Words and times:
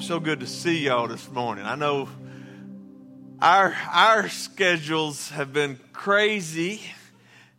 so 0.00 0.20
good 0.20 0.40
to 0.40 0.46
see 0.46 0.84
y'all 0.84 1.08
this 1.08 1.28
morning. 1.28 1.64
I 1.64 1.74
know 1.74 2.08
our 3.42 3.74
our 3.92 4.28
schedules 4.28 5.30
have 5.30 5.52
been 5.52 5.78
crazy, 5.92 6.80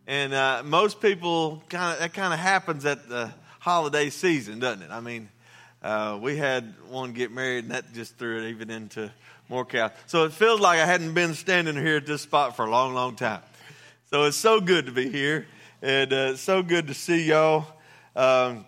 and 0.08 0.34
uh, 0.34 0.64
most 0.64 1.02
people 1.02 1.62
kind 1.70 1.94
of 1.94 2.00
that 2.00 2.14
kind 2.14 2.34
of 2.34 2.40
happens 2.40 2.86
at 2.86 3.10
the 3.10 3.32
holiday 3.60 4.10
season, 4.10 4.60
doesn't 4.60 4.84
it? 4.84 4.90
I 4.90 5.02
mean, 5.02 5.28
uh, 5.84 6.18
we 6.22 6.38
had 6.38 6.74
one 6.88 7.12
get 7.12 7.32
married, 7.32 7.66
and 7.66 7.74
that 7.74 7.94
just 7.94 8.18
threw 8.18 8.42
it 8.42 8.50
even 8.52 8.70
into 8.70 9.12
more 9.50 9.66
chaos. 9.66 9.92
So 10.08 10.24
it 10.24 10.32
feels 10.32 10.62
like 10.62 10.80
I 10.80 10.86
hadn't 10.86 11.14
been 11.14 11.34
standing 11.34 11.76
here 11.76 11.98
at 11.98 12.06
this 12.06 12.22
spot 12.22 12.56
for 12.56 12.66
a 12.66 12.72
long, 12.72 12.94
long 12.94 13.18
time. 13.18 13.42
So 14.12 14.24
it's 14.24 14.38
so 14.38 14.62
good 14.62 14.86
to 14.86 14.94
be 14.94 15.10
here, 15.10 15.46
and 15.82 16.14
uh, 16.14 16.36
so 16.38 16.64
good 16.64 16.88
to 16.88 16.94
see 16.94 17.28
y'all. 17.28 17.68
Um, 18.16 18.66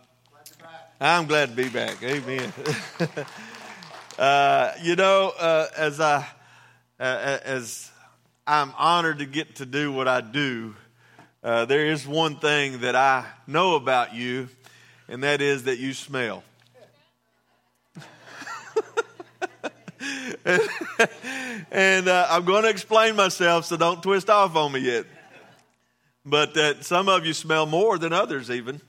I'm 0.99 1.25
glad 1.25 1.49
to 1.49 1.55
be 1.55 1.69
back. 1.69 2.03
Amen. 2.03 2.51
Uh, 4.21 4.73
you 4.83 4.95
know, 4.95 5.33
uh, 5.39 5.65
as 5.75 5.99
I 5.99 6.17
uh, 6.99 7.39
as 7.43 7.89
I'm 8.45 8.71
honored 8.77 9.17
to 9.17 9.25
get 9.25 9.55
to 9.55 9.65
do 9.65 9.91
what 9.91 10.07
I 10.07 10.21
do, 10.21 10.75
uh, 11.43 11.65
there 11.65 11.87
is 11.87 12.07
one 12.07 12.35
thing 12.35 12.81
that 12.81 12.95
I 12.95 13.25
know 13.47 13.73
about 13.73 14.13
you, 14.13 14.47
and 15.07 15.23
that 15.23 15.41
is 15.41 15.63
that 15.63 15.79
you 15.79 15.95
smell. 15.95 16.43
and 21.71 22.07
uh, 22.07 22.27
I'm 22.29 22.45
going 22.45 22.61
to 22.61 22.69
explain 22.69 23.15
myself, 23.15 23.65
so 23.65 23.75
don't 23.75 24.03
twist 24.03 24.29
off 24.29 24.55
on 24.55 24.71
me 24.71 24.81
yet. 24.81 25.07
But 26.23 26.53
that 26.53 26.85
some 26.85 27.09
of 27.09 27.25
you 27.25 27.33
smell 27.33 27.65
more 27.65 27.97
than 27.97 28.13
others, 28.13 28.51
even. 28.51 28.81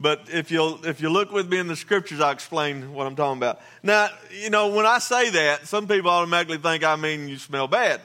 But 0.00 0.28
if 0.32 0.50
you'll 0.50 0.84
if 0.86 1.02
you 1.02 1.10
look 1.10 1.30
with 1.30 1.48
me 1.50 1.58
in 1.58 1.68
the 1.68 1.76
scriptures, 1.76 2.20
I'll 2.20 2.30
explain 2.30 2.94
what 2.94 3.06
I'm 3.06 3.14
talking 3.14 3.36
about. 3.36 3.60
Now, 3.82 4.08
you 4.32 4.48
know, 4.48 4.68
when 4.68 4.86
I 4.86 4.98
say 4.98 5.28
that, 5.28 5.66
some 5.66 5.86
people 5.86 6.10
automatically 6.10 6.56
think 6.56 6.84
I 6.84 6.96
mean 6.96 7.28
you 7.28 7.36
smell 7.36 7.68
bad. 7.68 8.00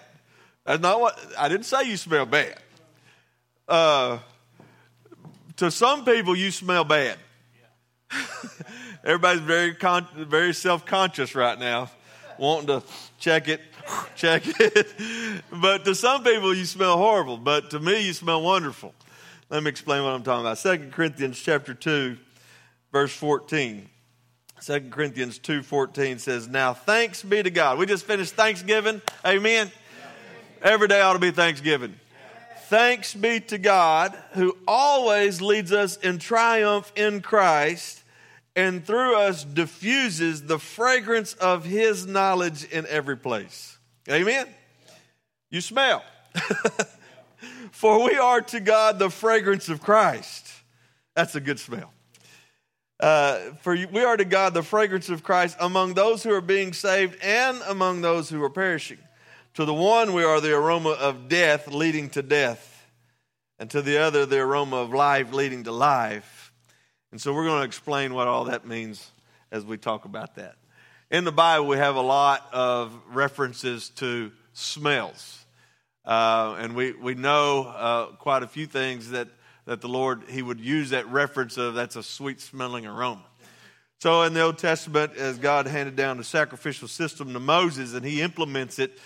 That's 0.66 0.82
not 0.82 1.00
what 1.00 1.18
I 1.40 1.48
didn't 1.48 1.66
say 1.66 1.84
you 1.84 1.96
smell 1.96 2.26
bad. 2.26 2.58
Uh, 3.68 4.20
to 5.58 5.72
some 5.72 6.04
people, 6.04 6.36
you 6.36 6.52
smell 6.52 6.84
bad. 6.84 7.18
Everybody's 9.06 9.42
very 9.42 9.74
con- 9.74 10.08
very 10.16 10.54
self 10.54 10.86
conscious 10.86 11.34
right 11.34 11.58
now, 11.58 11.90
wanting 12.38 12.68
to 12.68 12.84
check 13.20 13.48
it, 13.48 13.62
check 14.16 14.44
it. 14.46 15.44
but 15.52 15.86
to 15.86 15.96
some 15.96 16.26
people, 16.26 16.54
you 16.54 16.66
smell 16.66 16.98
horrible. 16.98 17.38
But 17.38 17.70
to 17.70 17.80
me, 17.80 18.06
you 18.06 18.12
smell 18.12 18.42
wonderful. 18.42 18.94
Let 19.50 19.62
me 19.62 19.70
explain 19.70 20.04
what 20.04 20.14
I'm 20.14 20.24
talking 20.24 20.42
about. 20.42 20.58
2 20.58 20.90
Corinthians 20.92 21.40
chapter 21.40 21.74
2, 21.74 22.18
verse 22.92 23.16
14. 23.16 23.90
2 24.62 24.90
Corinthians 24.90 25.38
2:14 25.38 26.18
says, 26.18 26.48
"Now 26.48 26.74
thanks 26.74 27.22
be 27.22 27.44
to 27.44 27.52
God." 27.52 27.78
We 27.78 27.86
just 27.86 28.06
finished 28.06 28.34
Thanksgiving. 28.34 29.02
Amen. 29.24 29.72
Every 30.62 30.88
day 30.88 31.02
ought 31.02 31.14
to 31.14 31.20
be 31.20 31.32
Thanksgiving. 31.32 32.00
Thanks 32.70 33.14
be 33.14 33.42
to 33.42 33.60
God 33.60 34.18
who 34.34 34.58
always 34.68 35.42
leads 35.42 35.72
us 35.72 35.98
in 35.98 36.18
triumph 36.18 36.92
in 36.96 37.22
Christ 37.22 38.02
and 38.56 38.84
through 38.84 39.18
us 39.18 39.44
diffuses 39.44 40.44
the 40.44 40.58
fragrance 40.58 41.34
of 41.34 41.66
his 41.66 42.08
knowledge 42.08 42.64
in 42.64 42.88
every 42.88 43.18
place. 43.18 43.78
Amen. 44.10 44.48
You 45.52 45.62
smell. 45.62 46.04
For 47.76 48.02
we 48.02 48.16
are 48.16 48.40
to 48.40 48.62
God 48.62 49.00
the 49.00 49.10
fragrance 49.10 49.68
of 49.68 49.82
Christ. 49.82 50.50
That's 51.14 51.36
a 51.36 51.42
good 51.42 51.60
smell. 51.60 51.92
Uh, 53.02 53.52
for 53.64 53.76
we 53.76 54.02
are 54.02 54.16
to 54.16 54.24
God 54.24 54.54
the 54.54 54.64
fragrance 54.64 55.10
of 55.10 55.24
Christ 55.24 55.58
among 55.60 55.94
those 55.94 56.24
who 56.24 56.32
are 56.32 56.40
being 56.40 56.72
saved 56.72 57.22
and 57.22 57.62
among 57.68 58.00
those 58.00 58.30
who 58.30 58.42
are 58.42 58.50
perishing. 58.50 59.00
To 59.56 59.66
the 59.66 59.74
one, 59.74 60.14
we 60.14 60.24
are 60.24 60.40
the 60.40 60.56
aroma 60.56 60.92
of 60.92 61.28
death 61.28 61.68
leading 61.68 62.10
to 62.12 62.22
death, 62.22 62.88
and 63.60 63.70
to 63.72 63.82
the 63.82 63.98
other, 63.98 64.26
the 64.26 64.40
aroma 64.40 64.78
of 64.78 64.94
life 64.94 65.34
leading 65.34 65.66
to 65.66 65.74
life. 65.74 66.54
And 67.12 67.20
so 67.20 67.34
we're 67.34 67.46
going 67.46 67.60
to 67.60 67.66
explain 67.66 68.14
what 68.14 68.30
all 68.30 68.46
that 68.46 68.66
means 68.66 69.12
as 69.52 69.66
we 69.66 69.76
talk 69.76 70.06
about 70.06 70.36
that. 70.36 70.56
In 71.12 71.26
the 71.26 71.34
Bible, 71.34 71.68
we 71.68 71.76
have 71.76 71.98
a 71.98 72.02
lot 72.02 72.48
of 72.54 72.98
references 73.12 73.90
to 73.98 74.32
smells. 74.54 75.45
Uh, 76.06 76.56
and 76.60 76.76
we, 76.76 76.94
we 76.94 77.16
know 77.16 77.64
uh, 77.64 78.06
quite 78.18 78.44
a 78.44 78.48
few 78.48 78.68
things 78.68 79.10
that, 79.12 79.28
that 79.66 79.82
the 79.82 79.88
Lord, 79.88 80.24
He 80.30 80.42
would 80.42 80.60
use 80.60 80.92
that 80.92 81.08
reference 81.10 81.58
of 81.58 81.74
that's 81.74 81.96
a 81.96 82.04
sweet 82.04 82.40
smelling 82.42 82.86
aroma. 82.86 83.26
So 84.00 84.22
in 84.24 84.34
the 84.34 84.42
Old 84.42 84.60
Testament, 84.60 85.16
as 85.16 85.40
God 85.40 85.66
handed 85.66 85.96
down 85.96 86.18
the 86.18 86.24
sacrificial 86.24 86.88
system 86.88 87.34
to 87.34 87.40
Moses 87.40 87.94
and 87.94 88.06
He 88.06 88.22
implements 88.22 88.78
it, 88.78 89.00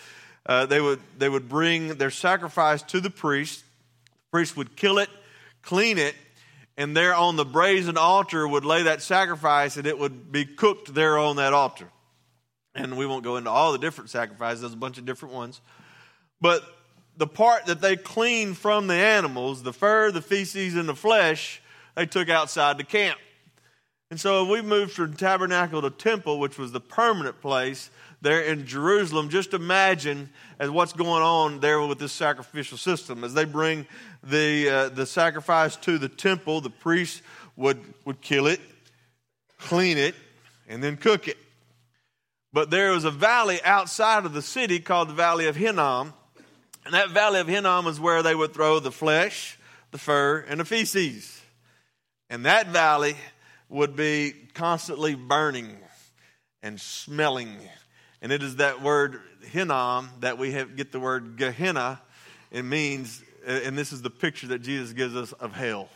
uh, 0.46 0.66
they, 0.66 0.82
would, 0.82 1.00
they 1.18 1.30
would 1.30 1.48
bring 1.48 1.90
their 1.96 2.12
sacrifice 2.12 2.82
to 2.84 3.00
the 3.00 3.10
priest. 3.10 3.64
The 4.06 4.32
priest 4.32 4.58
would 4.58 4.76
kill 4.76 4.98
it, 4.98 5.10
clean 5.62 5.98
it, 5.98 6.16
and 6.76 6.96
there 6.98 7.14
on 7.14 7.36
the 7.36 7.46
brazen 7.46 7.98
altar 7.98 8.48
would 8.48 8.66
lay 8.66 8.84
that 8.84 9.02
sacrifice 9.02 9.78
and 9.78 9.86
it 9.86 10.00
would 10.00 10.32
be 10.32 10.46
cooked 10.46 10.94
there 10.94 11.18
on 11.18 11.36
that 11.36 11.54
altar. 11.54 11.88
And 12.74 12.98
we 12.98 13.06
won't 13.06 13.24
go 13.24 13.38
into 13.38 13.50
all 13.50 13.72
the 13.72 13.78
different 13.78 14.10
sacrifices, 14.10 14.62
there's 14.62 14.74
a 14.74 14.78
bunch 14.78 14.98
of 14.98 15.06
different 15.06 15.36
ones. 15.36 15.62
But 16.42 16.64
the 17.20 17.28
part 17.28 17.66
that 17.66 17.82
they 17.82 17.98
cleaned 17.98 18.58
from 18.58 18.88
the 18.88 18.94
animals, 18.94 19.62
the 19.62 19.74
fur, 19.74 20.10
the 20.10 20.22
feces, 20.22 20.76
and 20.76 20.88
the 20.88 20.96
flesh, 20.96 21.62
they 21.96 22.06
took 22.06 22.30
outside 22.30 22.78
the 22.78 22.86
camp. 22.86 23.20
And 24.10 24.18
so 24.18 24.50
we 24.50 24.62
moved 24.62 24.94
from 24.94 25.14
tabernacle 25.14 25.82
to 25.82 25.90
temple, 25.90 26.40
which 26.40 26.58
was 26.58 26.72
the 26.72 26.80
permanent 26.80 27.42
place 27.42 27.90
there 28.22 28.42
in 28.42 28.66
Jerusalem. 28.66 29.28
Just 29.28 29.54
imagine 29.54 30.30
as 30.60 30.70
what's 30.70 30.94
going 30.94 31.22
on 31.22 31.60
there 31.60 31.82
with 31.82 32.00
this 32.00 32.14
sacrificial 32.14 32.78
system. 32.78 33.26
As 33.26 33.34
they 33.34 33.44
bring 33.44 33.86
the, 34.24 34.70
uh, 34.70 34.90
the 34.90 35.06
sacrifice 35.06 35.76
to 35.76 35.98
the 35.98 36.10
temple, 36.10 36.62
the 36.62 36.70
priest 36.70 37.22
would, 37.58 37.82
would 38.06 38.22
kill 38.22 38.48
it, 38.48 38.62
clean 39.60 39.98
it, 39.98 40.16
and 40.70 40.82
then 40.82 40.96
cook 40.96 41.28
it. 41.28 41.38
But 42.54 42.70
there 42.70 42.94
was 42.94 43.04
a 43.04 43.12
valley 43.12 43.60
outside 43.66 44.26
of 44.26 44.32
the 44.32 44.42
city 44.42 44.80
called 44.80 45.10
the 45.10 45.14
Valley 45.14 45.48
of 45.48 45.58
Hinnom 45.58 46.14
and 46.90 46.96
that 46.96 47.12
valley 47.12 47.40
of 47.40 47.48
Hinnom 47.48 47.86
is 47.86 48.00
where 48.00 48.24
they 48.24 48.34
would 48.34 48.52
throw 48.52 48.80
the 48.80 48.92
flesh, 48.92 49.60
the 49.92 50.00
fur, 50.00 50.40
and 50.48 50.60
the 50.60 50.66
feces. 50.66 51.40
And 52.32 52.48
that 52.48 52.70
valley 52.70 53.16
would 53.70 53.96
be 53.96 54.34
constantly 54.56 55.14
burning 55.14 55.78
and 56.64 56.82
smelling. 56.82 57.56
And 58.24 58.32
it 58.32 58.42
is 58.42 58.56
that 58.56 58.82
word 58.82 59.22
Hinnom 59.52 60.10
that 60.22 60.40
we 60.40 60.54
have, 60.54 60.76
get 60.76 60.92
the 60.92 61.00
word 61.00 61.38
Gehenna. 61.38 62.02
It 62.50 62.64
means, 62.64 63.22
uh, 63.48 63.52
and 63.52 63.78
this 63.78 63.94
is 63.94 64.02
the 64.02 64.10
picture 64.10 64.48
that 64.48 64.64
Jesus 64.64 64.92
gives 64.92 65.16
us 65.16 65.32
of 65.34 65.54
hell. 65.54 65.90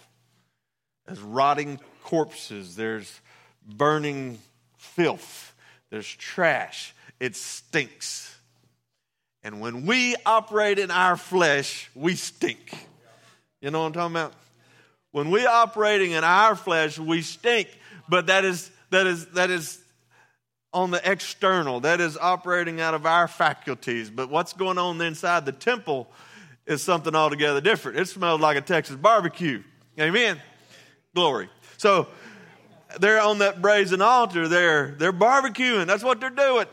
As 1.08 1.20
rotting 1.20 1.80
corpses, 2.04 2.76
there's 2.76 3.20
burning 3.66 4.38
filth, 4.78 5.56
there's 5.90 6.08
trash, 6.08 6.94
it 7.20 7.36
stinks. 7.36 8.33
And 9.44 9.60
when 9.60 9.86
we 9.86 10.16
operate 10.26 10.80
in 10.80 10.90
our 10.90 11.18
flesh, 11.18 11.90
we 11.94 12.16
stink. 12.16 12.88
You 13.62 13.72
know 13.72 13.82
what 13.82 13.88
I'm 13.88 13.94
talking 13.94 14.16
about? 14.16 14.34
When 15.12 15.30
we 15.30 15.46
operating 15.46 16.12
in 16.12 16.24
our 16.24 16.56
flesh, 16.56 16.98
we 16.98 17.22
stink. 17.22 17.68
But 18.10 18.28
that 18.28 18.46
is 18.46 18.72
that 18.90 19.06
is 19.08 19.26
that 19.28 19.50
is 19.50 19.80
on 20.74 20.92
the 20.92 21.02
external. 21.10 21.82
That 21.82 22.02
is 22.02 22.18
operating 22.18 22.82
out 22.82 22.94
of 22.94 23.06
our 23.06 23.28
faculties. 23.28 24.10
But 24.10 24.30
what's 24.30 24.54
going 24.54 24.78
on 24.78 25.00
inside 25.02 25.46
the 25.46 25.52
temple 25.52 26.10
is 26.66 26.82
something 26.82 27.14
altogether 27.16 27.62
different. 27.62 28.00
It 28.00 28.08
smells 28.08 28.42
like 28.42 28.58
a 28.58 28.62
Texas 28.62 28.96
barbecue. 28.96 29.62
Amen. 30.00 30.42
Glory. 31.14 31.50
So 31.78 32.08
they're 33.00 33.22
on 33.22 33.40
that 33.40 33.62
brazen 33.62 34.02
altar. 34.02 34.48
They're 34.48 34.96
they're 34.98 35.14
barbecuing. 35.14 35.86
That's 35.86 36.04
what 36.04 36.20
they're 36.20 36.30
doing. 36.30 36.66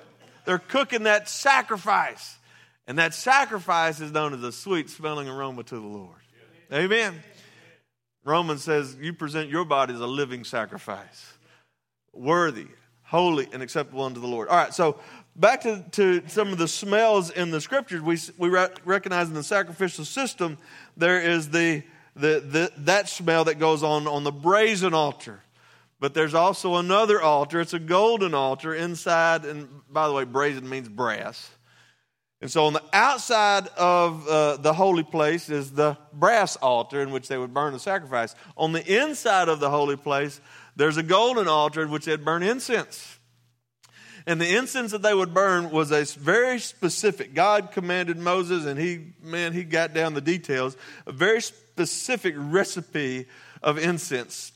They're 0.46 0.58
cooking 0.58 1.02
that 1.02 1.28
sacrifice. 1.28 2.38
And 2.90 2.98
that 2.98 3.14
sacrifice 3.14 4.00
is 4.00 4.10
known 4.10 4.34
as 4.34 4.42
a 4.42 4.50
sweet 4.50 4.90
smelling 4.90 5.28
aroma 5.28 5.62
to 5.62 5.74
the 5.76 5.80
Lord. 5.80 6.18
Amen. 6.72 7.22
Romans 8.24 8.64
says, 8.64 8.96
You 9.00 9.12
present 9.12 9.48
your 9.48 9.64
body 9.64 9.94
as 9.94 10.00
a 10.00 10.08
living 10.08 10.42
sacrifice, 10.42 11.34
worthy, 12.12 12.66
holy, 13.04 13.46
and 13.52 13.62
acceptable 13.62 14.02
unto 14.02 14.20
the 14.20 14.26
Lord. 14.26 14.48
All 14.48 14.56
right, 14.56 14.74
so 14.74 14.98
back 15.36 15.60
to, 15.60 15.84
to 15.92 16.24
some 16.26 16.48
of 16.48 16.58
the 16.58 16.66
smells 16.66 17.30
in 17.30 17.52
the 17.52 17.60
scriptures, 17.60 18.02
we, 18.02 18.18
we 18.36 18.48
recognize 18.84 19.28
in 19.28 19.34
the 19.34 19.44
sacrificial 19.44 20.04
system 20.04 20.58
there 20.96 21.20
is 21.20 21.48
the, 21.50 21.84
the, 22.16 22.40
the, 22.40 22.72
that 22.78 23.08
smell 23.08 23.44
that 23.44 23.60
goes 23.60 23.84
on 23.84 24.08
on 24.08 24.24
the 24.24 24.32
brazen 24.32 24.94
altar. 24.94 25.44
But 26.00 26.12
there's 26.12 26.34
also 26.34 26.74
another 26.74 27.22
altar. 27.22 27.60
It's 27.60 27.72
a 27.72 27.78
golden 27.78 28.34
altar 28.34 28.74
inside, 28.74 29.44
and 29.44 29.68
by 29.88 30.08
the 30.08 30.12
way, 30.12 30.24
brazen 30.24 30.68
means 30.68 30.88
brass. 30.88 31.50
And 32.40 32.50
so 32.50 32.64
on 32.64 32.72
the 32.72 32.82
outside 32.92 33.68
of 33.76 34.26
uh, 34.26 34.56
the 34.56 34.72
holy 34.72 35.02
place 35.02 35.50
is 35.50 35.72
the 35.72 35.98
brass 36.12 36.56
altar 36.56 37.02
in 37.02 37.10
which 37.10 37.28
they 37.28 37.36
would 37.36 37.52
burn 37.52 37.74
the 37.74 37.78
sacrifice. 37.78 38.34
On 38.56 38.72
the 38.72 39.02
inside 39.02 39.48
of 39.48 39.60
the 39.60 39.68
holy 39.68 39.96
place, 39.96 40.40
there's 40.74 40.96
a 40.96 41.02
golden 41.02 41.48
altar 41.48 41.82
in 41.82 41.90
which 41.90 42.06
they'd 42.06 42.24
burn 42.24 42.42
incense. 42.42 43.18
And 44.26 44.40
the 44.40 44.56
incense 44.56 44.92
that 44.92 45.02
they 45.02 45.14
would 45.14 45.34
burn 45.34 45.70
was 45.70 45.90
a 45.92 46.04
very 46.18 46.60
specific. 46.60 47.34
God 47.34 47.72
commanded 47.72 48.16
Moses, 48.16 48.64
and 48.64 48.78
he, 48.78 49.12
man, 49.22 49.52
he 49.52 49.64
got 49.64 49.92
down 49.92 50.14
the 50.14 50.20
details, 50.20 50.76
a 51.06 51.12
very 51.12 51.40
specific 51.40 52.34
recipe 52.36 53.26
of 53.62 53.78
incense. 53.78 54.52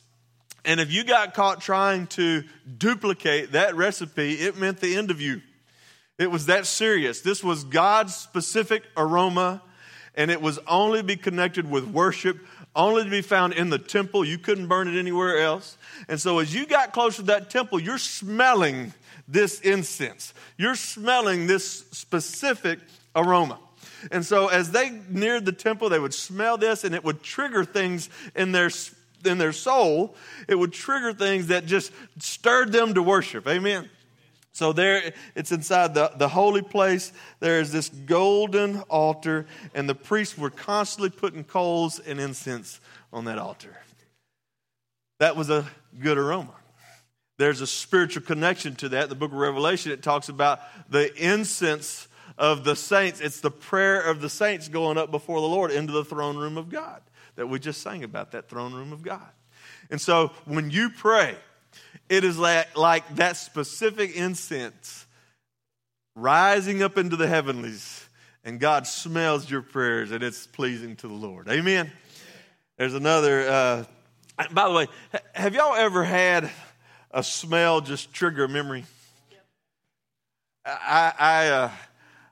And 0.64 0.81
if 0.81 0.90
you 0.90 1.04
got 1.04 1.34
caught 1.34 1.60
trying 1.60 2.06
to 2.08 2.44
duplicate 2.78 3.52
that 3.52 3.75
recipe, 3.75 4.32
it 4.34 4.56
meant 4.56 4.81
the 4.81 4.96
end 4.96 5.10
of 5.10 5.20
you. 5.20 5.42
It 6.19 6.31
was 6.31 6.46
that 6.46 6.66
serious. 6.66 7.20
This 7.22 7.43
was 7.43 7.64
God's 7.64 8.14
specific 8.14 8.84
aroma, 8.96 9.62
and 10.14 10.31
it 10.31 10.40
was 10.40 10.58
only 10.69 11.00
to 11.00 11.05
be 11.05 11.16
connected 11.16 11.69
with 11.69 11.84
worship, 11.84 12.38
only 12.76 13.05
to 13.05 13.11
be 13.11 13.22
found 13.22 13.52
in 13.55 13.70
the 13.70 13.78
temple. 13.78 14.25
You 14.25 14.38
couldn't 14.38 14.69
burn 14.69 14.88
it 14.88 14.99
anywhere 14.99 15.38
else. 15.38 15.76
And 16.08 16.20
so 16.20 16.38
as 16.38 16.55
you 16.55 16.66
got 16.66 16.93
closer 16.93 17.16
to 17.16 17.22
that 17.26 17.50
temple, 17.50 17.81
you're 17.81 17.99
smelling 17.99 18.93
this 19.26 19.61
incense. 19.61 20.34
You're 20.56 20.76
smelling 20.76 21.46
this 21.46 21.84
specific 21.90 22.78
aroma. 23.17 23.58
And 24.10 24.25
so 24.25 24.49
as 24.49 24.70
they 24.70 24.90
neared 25.08 25.46
the 25.46 25.52
temple, 25.52 25.88
they 25.88 25.99
would 25.99 26.14
smell 26.14 26.58
this 26.58 26.84
and 26.84 26.94
it 26.94 27.02
would 27.05 27.22
trigger 27.22 27.64
things 27.64 28.08
in 28.34 28.52
their 28.52 28.70
in 29.25 29.38
their 29.38 29.52
soul. 29.52 30.14
It 30.46 30.55
would 30.55 30.72
trigger 30.72 31.14
things 31.14 31.46
that 31.46 31.64
just 31.64 31.90
stirred 32.19 32.72
them 32.72 32.94
to 32.94 33.02
worship. 33.02 33.49
Amen. 33.49 33.88
So 34.55 34.73
there 34.73 35.12
it's 35.35 35.51
inside 35.51 35.95
the, 35.95 36.12
the 36.17 36.29
holy 36.29 36.62
place. 36.62 37.12
There 37.41 37.61
is 37.61 37.73
this 37.73 37.89
golden 37.89 38.81
altar, 38.83 39.47
and 39.75 39.89
the 39.89 39.97
priests 39.97 40.39
were 40.39 40.49
constantly 40.49 41.11
putting 41.11 41.43
coals 41.43 41.99
and 41.99 42.21
incense 42.21 42.81
on 43.12 43.25
that 43.25 43.39
altar. 43.39 43.77
That 45.19 45.35
was 45.35 45.51
a 45.51 45.67
good 45.99 46.19
aroma. 46.19 46.55
There's 47.37 47.61
a 47.62 47.67
spiritual 47.67 48.23
connection 48.23 48.77
to 48.77 48.91
that. 48.91 49.09
The 49.09 49.17
book 49.17 49.33
of 49.33 49.39
Revelation, 49.39 49.91
it 49.91 50.05
talks 50.05 50.29
about 50.29 50.61
the 50.89 51.12
incense 51.17 52.06
of 52.39 52.62
the 52.62 52.77
saints. 52.77 53.21
It's 53.21 53.41
the 53.41 53.51
prayer 53.51 54.03
of 54.03 54.21
the 54.21 54.31
saints 54.31 54.69
going 54.69 54.99
up 54.99 55.11
before 55.11 55.41
the 55.41 55.49
Lord 55.49 55.73
into 55.73 55.93
the 55.93 56.05
throne 56.05 56.37
room 56.37 56.56
of 56.56 56.69
God 56.69 57.03
that 57.35 57.49
we 57.49 57.59
just 57.59 57.83
sang 57.83 58.05
about, 58.05 58.31
that 58.33 58.49
throne 58.49 58.73
room 58.73 58.93
of 58.93 59.03
God. 59.03 59.29
And 59.91 60.01
so 60.01 60.31
when 60.45 60.71
you 60.71 60.91
pray, 60.91 61.35
it 62.09 62.25
is 62.25 62.38
like, 62.38 62.76
like 62.76 63.17
that 63.17 63.37
specific 63.37 64.15
incense 64.17 65.06
rising 66.15 66.82
up 66.82 66.99
into 66.99 67.17
the 67.17 67.26
heavenlies, 67.26 68.06
and 68.44 68.61
God 68.61 68.87
smells 68.87 69.50
your 69.50 69.62
prayers, 69.62 70.11
and 70.11 70.23
it's 70.23 70.47
pleasing 70.47 70.97
to 70.97 71.09
the 71.09 71.15
Lord. 71.15 71.49
Amen. 71.49 71.91
There's 72.76 72.94
another. 72.94 73.49
Uh, 73.49 73.85
by 74.53 74.69
the 74.69 74.75
way, 74.75 74.87
have 75.32 75.55
y'all 75.55 75.75
ever 75.75 76.05
had 76.05 76.50
a 77.11 77.23
smell 77.23 77.81
just 77.81 78.12
trigger 78.12 78.44
a 78.44 78.49
memory? 78.49 78.85
I 80.67 81.12
I, 81.19 81.49
uh, 81.49 81.70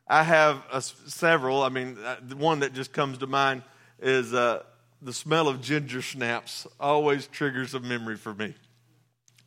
I 0.08 0.22
have 0.24 0.62
a, 0.72 0.82
several. 0.82 1.62
I 1.62 1.68
mean, 1.68 1.96
uh, 2.04 2.16
the 2.20 2.36
one 2.36 2.60
that 2.60 2.72
just 2.72 2.92
comes 2.92 3.18
to 3.18 3.26
mind 3.26 3.62
is 4.00 4.34
uh, 4.34 4.62
the 5.00 5.12
smell 5.12 5.48
of 5.48 5.60
ginger 5.60 6.02
snaps. 6.02 6.66
Always 6.80 7.26
triggers 7.28 7.74
a 7.74 7.80
memory 7.80 8.16
for 8.16 8.34
me. 8.34 8.54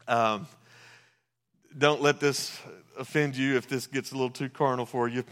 Um, 0.07 0.47
don't 1.77 2.01
let 2.01 2.19
this 2.19 2.59
offend 2.97 3.35
you 3.35 3.57
if 3.57 3.67
this 3.67 3.87
gets 3.87 4.11
a 4.11 4.15
little 4.15 4.29
too 4.29 4.49
carnal 4.49 4.85
for 4.85 5.07
you. 5.07 5.23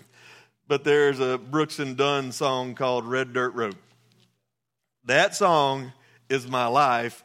But 0.67 0.83
there's 0.83 1.19
a 1.19 1.37
Brooks 1.37 1.79
and 1.79 1.95
Dunn 1.95 2.31
song 2.31 2.75
called 2.75 3.05
Red 3.05 3.33
Dirt 3.33 3.53
Road. 3.53 3.75
That 5.05 5.35
song 5.35 5.91
is 6.29 6.47
my 6.47 6.67
life, 6.67 7.23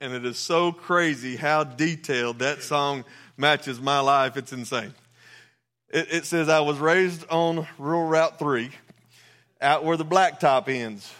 and 0.00 0.12
it 0.12 0.24
is 0.24 0.38
so 0.38 0.72
crazy 0.72 1.36
how 1.36 1.64
detailed 1.64 2.40
that 2.40 2.62
song 2.62 3.04
matches 3.36 3.80
my 3.80 4.00
life. 4.00 4.36
It's 4.36 4.52
insane. 4.52 4.92
It, 5.88 6.12
it 6.12 6.26
says, 6.26 6.48
I 6.48 6.60
was 6.60 6.78
raised 6.78 7.24
on 7.30 7.66
rural 7.78 8.06
Route 8.06 8.38
3, 8.38 8.70
out 9.60 9.84
where 9.84 9.96
the 9.96 10.04
blacktop 10.04 10.68
ends. 10.68 11.12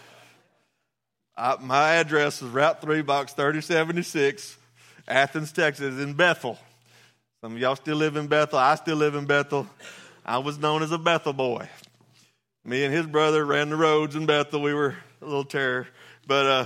I, 1.35 1.55
my 1.61 1.93
address 1.95 2.41
is 2.41 2.49
Route 2.49 2.81
3, 2.81 3.01
Box 3.01 3.33
3076, 3.33 4.57
Athens, 5.11 5.51
Texas, 5.51 6.01
in 6.01 6.13
Bethel. 6.13 6.57
Some 7.41 7.53
of 7.53 7.59
y'all 7.59 7.75
still 7.75 7.97
live 7.97 8.15
in 8.15 8.27
Bethel. 8.27 8.57
I 8.57 8.75
still 8.75 8.95
live 8.95 9.13
in 9.13 9.25
Bethel. 9.25 9.67
I 10.25 10.37
was 10.37 10.57
known 10.57 10.83
as 10.83 10.91
a 10.93 10.97
Bethel 10.97 11.33
boy. 11.33 11.67
Me 12.63 12.85
and 12.85 12.93
his 12.93 13.05
brother 13.07 13.45
ran 13.45 13.69
the 13.69 13.75
roads 13.75 14.15
in 14.15 14.25
Bethel. 14.25 14.61
We 14.61 14.73
were 14.73 14.95
a 15.21 15.25
little 15.25 15.43
terror. 15.43 15.87
But 16.27 16.45
uh, 16.45 16.65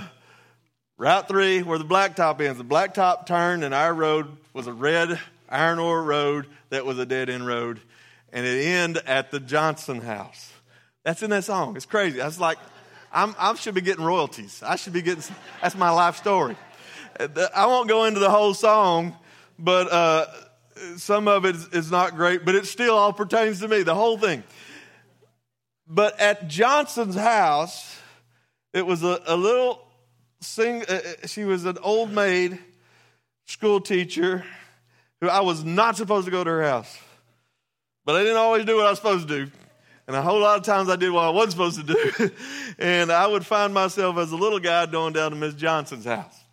Route 0.96 1.26
3, 1.26 1.64
where 1.64 1.78
the 1.78 1.84
blacktop 1.84 2.40
ends, 2.40 2.58
the 2.58 2.64
blacktop 2.64 3.26
turned, 3.26 3.64
and 3.64 3.74
our 3.74 3.92
road 3.92 4.28
was 4.52 4.68
a 4.68 4.72
red 4.72 5.18
iron 5.48 5.80
ore 5.80 6.02
road 6.02 6.46
that 6.70 6.86
was 6.86 7.00
a 7.00 7.06
dead 7.06 7.28
end 7.28 7.48
road. 7.48 7.80
And 8.32 8.46
it 8.46 8.64
ended 8.64 9.02
at 9.06 9.32
the 9.32 9.40
Johnson 9.40 10.00
house. 10.00 10.52
That's 11.02 11.22
in 11.22 11.30
that 11.30 11.42
song. 11.42 11.76
It's 11.76 11.86
crazy. 11.86 12.20
I 12.20 12.26
was 12.26 12.38
like, 12.38 12.58
I'm, 13.12 13.34
I 13.38 13.54
should 13.54 13.74
be 13.74 13.80
getting 13.80 14.04
royalties. 14.04 14.62
I 14.62 14.76
should 14.76 14.92
be 14.92 15.02
getting, 15.02 15.24
that's 15.60 15.76
my 15.76 15.90
life 15.90 16.16
story. 16.16 16.56
I 17.54 17.66
won't 17.66 17.88
go 17.88 18.04
into 18.04 18.20
the 18.20 18.30
whole 18.30 18.54
song, 18.54 19.16
but 19.58 19.92
uh, 19.92 20.26
some 20.96 21.28
of 21.28 21.44
it 21.44 21.56
is, 21.72 21.90
not 21.90 22.14
great, 22.16 22.44
but 22.44 22.54
it 22.54 22.66
still 22.66 22.94
all 22.94 23.12
pertains 23.12 23.60
to 23.60 23.68
me, 23.68 23.82
the 23.82 23.94
whole 23.94 24.18
thing. 24.18 24.42
But 25.88 26.20
at 26.20 26.48
Johnson's 26.48 27.14
house, 27.14 27.98
it 28.72 28.84
was 28.84 29.02
a, 29.02 29.20
a 29.26 29.36
little 29.36 29.86
sing. 30.40 30.82
Uh, 30.88 30.94
uh, 30.94 31.26
she 31.26 31.44
was 31.44 31.64
an 31.64 31.78
old 31.82 32.12
maid, 32.12 32.58
school 33.46 33.80
teacher, 33.80 34.44
who 35.20 35.28
I 35.28 35.40
was 35.40 35.64
not 35.64 35.96
supposed 35.96 36.26
to 36.26 36.30
go 36.30 36.44
to 36.44 36.50
her 36.50 36.62
house. 36.64 36.98
But 38.04 38.16
I 38.16 38.22
didn't 38.22 38.36
always 38.36 38.64
do 38.64 38.76
what 38.76 38.86
I 38.86 38.90
was 38.90 38.98
supposed 38.98 39.28
to 39.28 39.46
do. 39.46 39.52
And 40.06 40.14
a 40.14 40.22
whole 40.22 40.40
lot 40.40 40.58
of 40.58 40.64
times 40.64 40.88
I 40.88 40.96
did 40.96 41.10
what 41.10 41.24
I 41.24 41.30
wasn't 41.30 41.52
supposed 41.52 41.86
to 41.86 41.94
do. 41.94 42.30
and 42.78 43.10
I 43.10 43.26
would 43.26 43.44
find 43.44 43.74
myself 43.74 44.18
as 44.18 44.30
a 44.30 44.36
little 44.36 44.60
guy 44.60 44.86
going 44.86 45.12
down 45.12 45.30
to 45.32 45.36
Miss 45.36 45.54
Johnson's 45.54 46.04
house. 46.04 46.45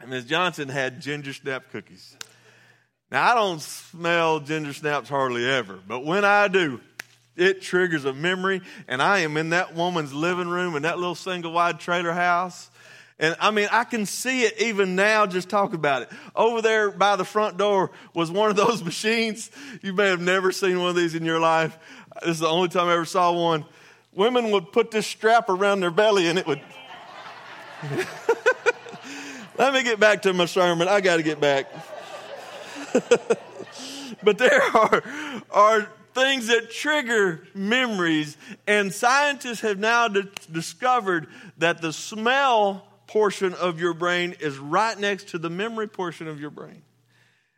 And 0.00 0.10
Miss 0.10 0.24
Johnson 0.24 0.68
had 0.68 1.00
ginger 1.00 1.32
snap 1.32 1.70
cookies. 1.70 2.16
Now, 3.10 3.32
I 3.32 3.34
don't 3.34 3.60
smell 3.60 4.40
ginger 4.40 4.72
snaps 4.72 5.08
hardly 5.08 5.48
ever, 5.48 5.78
but 5.86 6.04
when 6.04 6.24
I 6.24 6.48
do, 6.48 6.80
it 7.36 7.60
triggers 7.60 8.04
a 8.04 8.12
memory. 8.12 8.62
And 8.88 9.02
I 9.02 9.20
am 9.20 9.36
in 9.36 9.50
that 9.50 9.74
woman's 9.74 10.12
living 10.12 10.48
room 10.48 10.76
in 10.76 10.82
that 10.82 10.98
little 10.98 11.14
single 11.14 11.52
wide 11.52 11.80
trailer 11.80 12.12
house. 12.12 12.70
And 13.18 13.36
I 13.38 13.50
mean, 13.50 13.68
I 13.70 13.84
can 13.84 14.06
see 14.06 14.44
it 14.44 14.58
even 14.60 14.96
now, 14.96 15.26
just 15.26 15.50
talk 15.50 15.74
about 15.74 16.02
it. 16.02 16.08
Over 16.34 16.62
there 16.62 16.90
by 16.90 17.16
the 17.16 17.24
front 17.24 17.58
door 17.58 17.90
was 18.14 18.30
one 18.30 18.48
of 18.48 18.56
those 18.56 18.82
machines. 18.90 19.50
You 19.82 19.92
may 19.92 20.08
have 20.08 20.20
never 20.20 20.52
seen 20.52 20.78
one 20.80 20.88
of 20.88 20.96
these 20.96 21.14
in 21.14 21.24
your 21.24 21.40
life. 21.40 21.78
This 22.22 22.30
is 22.30 22.38
the 22.38 22.48
only 22.48 22.68
time 22.68 22.88
I 22.88 22.94
ever 22.94 23.04
saw 23.04 23.32
one. 23.32 23.66
Women 24.12 24.50
would 24.52 24.72
put 24.72 24.90
this 24.90 25.06
strap 25.06 25.48
around 25.48 25.80
their 25.80 25.90
belly 25.90 26.28
and 26.28 26.38
it 26.38 26.46
would. 26.46 26.60
Let 29.60 29.74
me 29.74 29.82
get 29.82 30.00
back 30.00 30.22
to 30.22 30.32
my 30.32 30.46
sermon. 30.46 30.88
I 30.88 31.02
got 31.02 31.18
to 31.18 31.22
get 31.22 31.38
back. 31.38 31.66
but 34.22 34.38
there 34.38 34.62
are, 34.74 35.02
are 35.50 35.82
things 36.14 36.46
that 36.46 36.70
trigger 36.70 37.46
memories, 37.54 38.38
and 38.66 38.90
scientists 38.90 39.60
have 39.60 39.78
now 39.78 40.08
d- 40.08 40.22
discovered 40.50 41.26
that 41.58 41.82
the 41.82 41.92
smell 41.92 42.86
portion 43.06 43.52
of 43.52 43.78
your 43.78 43.92
brain 43.92 44.34
is 44.40 44.56
right 44.56 44.98
next 44.98 45.28
to 45.28 45.38
the 45.38 45.50
memory 45.50 45.88
portion 45.88 46.26
of 46.26 46.40
your 46.40 46.48
brain. 46.48 46.80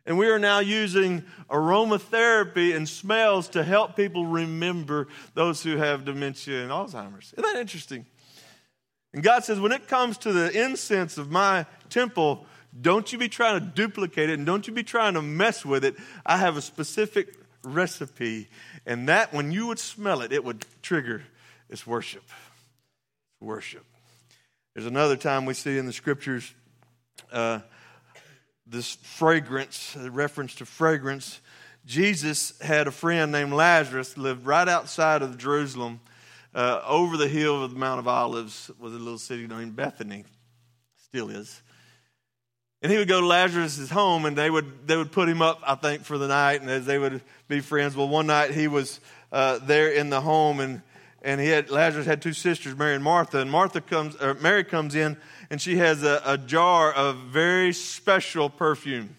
And 0.05 0.17
we 0.17 0.27
are 0.27 0.39
now 0.39 0.59
using 0.59 1.23
aromatherapy 1.49 2.75
and 2.75 2.89
smells 2.89 3.47
to 3.51 3.63
help 3.63 3.95
people 3.95 4.25
remember 4.25 5.07
those 5.35 5.63
who 5.63 5.77
have 5.77 6.03
dementia 6.03 6.63
and 6.63 6.69
Alzheimer's. 6.69 7.31
Isn't 7.31 7.43
that 7.43 7.61
interesting? 7.61 8.05
And 9.13 9.21
God 9.21 9.43
says, 9.43 9.59
when 9.59 9.71
it 9.71 9.87
comes 9.87 10.17
to 10.19 10.33
the 10.33 10.51
incense 10.59 11.17
of 11.17 11.29
my 11.29 11.65
temple, 11.93 12.45
don't 12.79 13.11
you 13.13 13.19
be 13.19 13.29
trying 13.29 13.59
to 13.59 13.65
duplicate 13.65 14.29
it 14.29 14.33
and 14.33 14.45
don't 14.45 14.67
you 14.67 14.73
be 14.73 14.83
trying 14.83 15.13
to 15.13 15.21
mess 15.21 15.65
with 15.65 15.85
it. 15.85 15.95
I 16.25 16.37
have 16.37 16.57
a 16.57 16.61
specific 16.61 17.35
recipe, 17.63 18.49
and 18.85 19.07
that 19.09 19.33
when 19.33 19.51
you 19.51 19.67
would 19.67 19.79
smell 19.79 20.21
it, 20.21 20.33
it 20.33 20.43
would 20.43 20.65
trigger 20.81 21.23
its 21.69 21.87
worship. 21.87 22.23
Worship. 23.39 23.85
There's 24.73 24.87
another 24.87 25.15
time 25.15 25.45
we 25.45 25.53
see 25.53 25.77
in 25.77 25.85
the 25.85 25.93
scriptures 25.93 26.53
uh, 27.31 27.59
this 28.65 28.95
fragrance, 28.95 29.95
reference 29.95 30.55
to 30.55 30.65
fragrance. 30.65 31.41
Jesus 31.85 32.59
had 32.59 32.87
a 32.87 32.91
friend 32.91 33.31
named 33.31 33.53
Lazarus, 33.53 34.17
lived 34.17 34.45
right 34.45 34.67
outside 34.67 35.21
of 35.21 35.37
Jerusalem 35.37 35.99
uh, 36.55 36.81
over 36.85 37.17
the 37.17 37.27
hill 37.27 37.63
of 37.63 37.71
the 37.71 37.77
Mount 37.77 37.99
of 37.99 38.07
Olives 38.07 38.69
was 38.79 38.93
a 38.93 38.97
little 38.97 39.17
city 39.17 39.47
named 39.47 39.75
Bethany, 39.75 40.23
still 40.97 41.29
is. 41.29 41.61
And 42.83 42.91
he 42.91 42.97
would 42.97 43.07
go 43.07 43.21
to 43.21 43.25
Lazarus' 43.25 43.89
home 43.89 44.25
and 44.25 44.37
they 44.37 44.49
would, 44.49 44.87
they 44.87 44.97
would 44.97 45.13
put 45.13 45.29
him 45.29 45.41
up, 45.41 45.61
I 45.65 45.75
think, 45.75 46.03
for 46.03 46.17
the 46.17 46.27
night, 46.27 46.59
and 46.59 46.69
as 46.69 46.85
they 46.85 46.99
would 46.99 47.21
be 47.47 47.61
friends. 47.61 47.95
Well, 47.95 48.09
one 48.09 48.27
night 48.27 48.51
he 48.51 48.67
was 48.67 48.99
uh, 49.31 49.59
there 49.59 49.89
in 49.89 50.09
the 50.09 50.19
home 50.19 50.59
and, 50.59 50.81
and 51.21 51.39
he 51.39 51.47
had, 51.47 51.69
Lazarus 51.69 52.05
had 52.05 52.21
two 52.21 52.33
sisters, 52.33 52.75
Mary 52.75 52.93
and 52.93 53.03
Martha. 53.03 53.39
And 53.39 53.49
Martha 53.49 53.79
comes, 53.79 54.17
or 54.17 54.33
Mary 54.33 54.65
comes 54.65 54.95
in 54.95 55.15
and 55.49 55.61
she 55.61 55.77
has 55.77 56.03
a, 56.03 56.21
a 56.25 56.37
jar 56.37 56.91
of 56.91 57.15
very 57.17 57.71
special 57.71 58.49
perfume. 58.49 59.15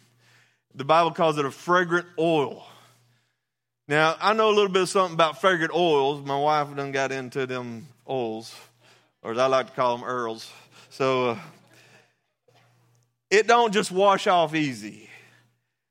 The 0.74 0.84
Bible 0.84 1.12
calls 1.12 1.38
it 1.38 1.46
a 1.46 1.50
fragrant 1.50 2.06
oil. 2.18 2.66
Now, 3.88 4.16
I 4.20 4.34
know 4.34 4.48
a 4.48 4.54
little 4.54 4.72
bit 4.72 4.82
of 4.82 4.88
something 4.90 5.14
about 5.14 5.40
fragrant 5.40 5.72
oils. 5.74 6.22
My 6.26 6.38
wife 6.38 6.74
done 6.76 6.92
got 6.92 7.12
into 7.12 7.46
them 7.46 7.88
oils, 8.08 8.54
or 9.22 9.32
as 9.32 9.38
I 9.38 9.46
like 9.46 9.68
to 9.68 9.72
call 9.72 9.96
them, 9.96 10.06
earls. 10.06 10.50
So 10.90 11.30
uh, 11.30 11.38
it 13.34 13.46
don't 13.46 13.72
just 13.72 13.90
wash 13.90 14.26
off 14.26 14.54
easy. 14.54 15.08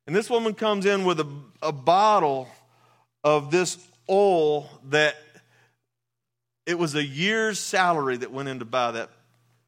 And 0.08 0.16
this 0.16 0.30
woman 0.30 0.54
comes 0.54 0.86
in 0.86 1.06
with 1.06 1.20
a, 1.20 1.28
a 1.62 1.72
bottle 1.72 2.48
of 3.24 3.52
this 3.52 3.78
oil 4.10 4.70
that 4.90 5.16
it 6.66 6.78
was 6.78 6.96
a 6.96 7.04
year's 7.04 7.60
salary 7.60 8.18
that 8.18 8.32
went 8.32 8.50
in 8.50 8.60
to 8.60 8.66
buy 8.66 8.92
that, 8.92 9.10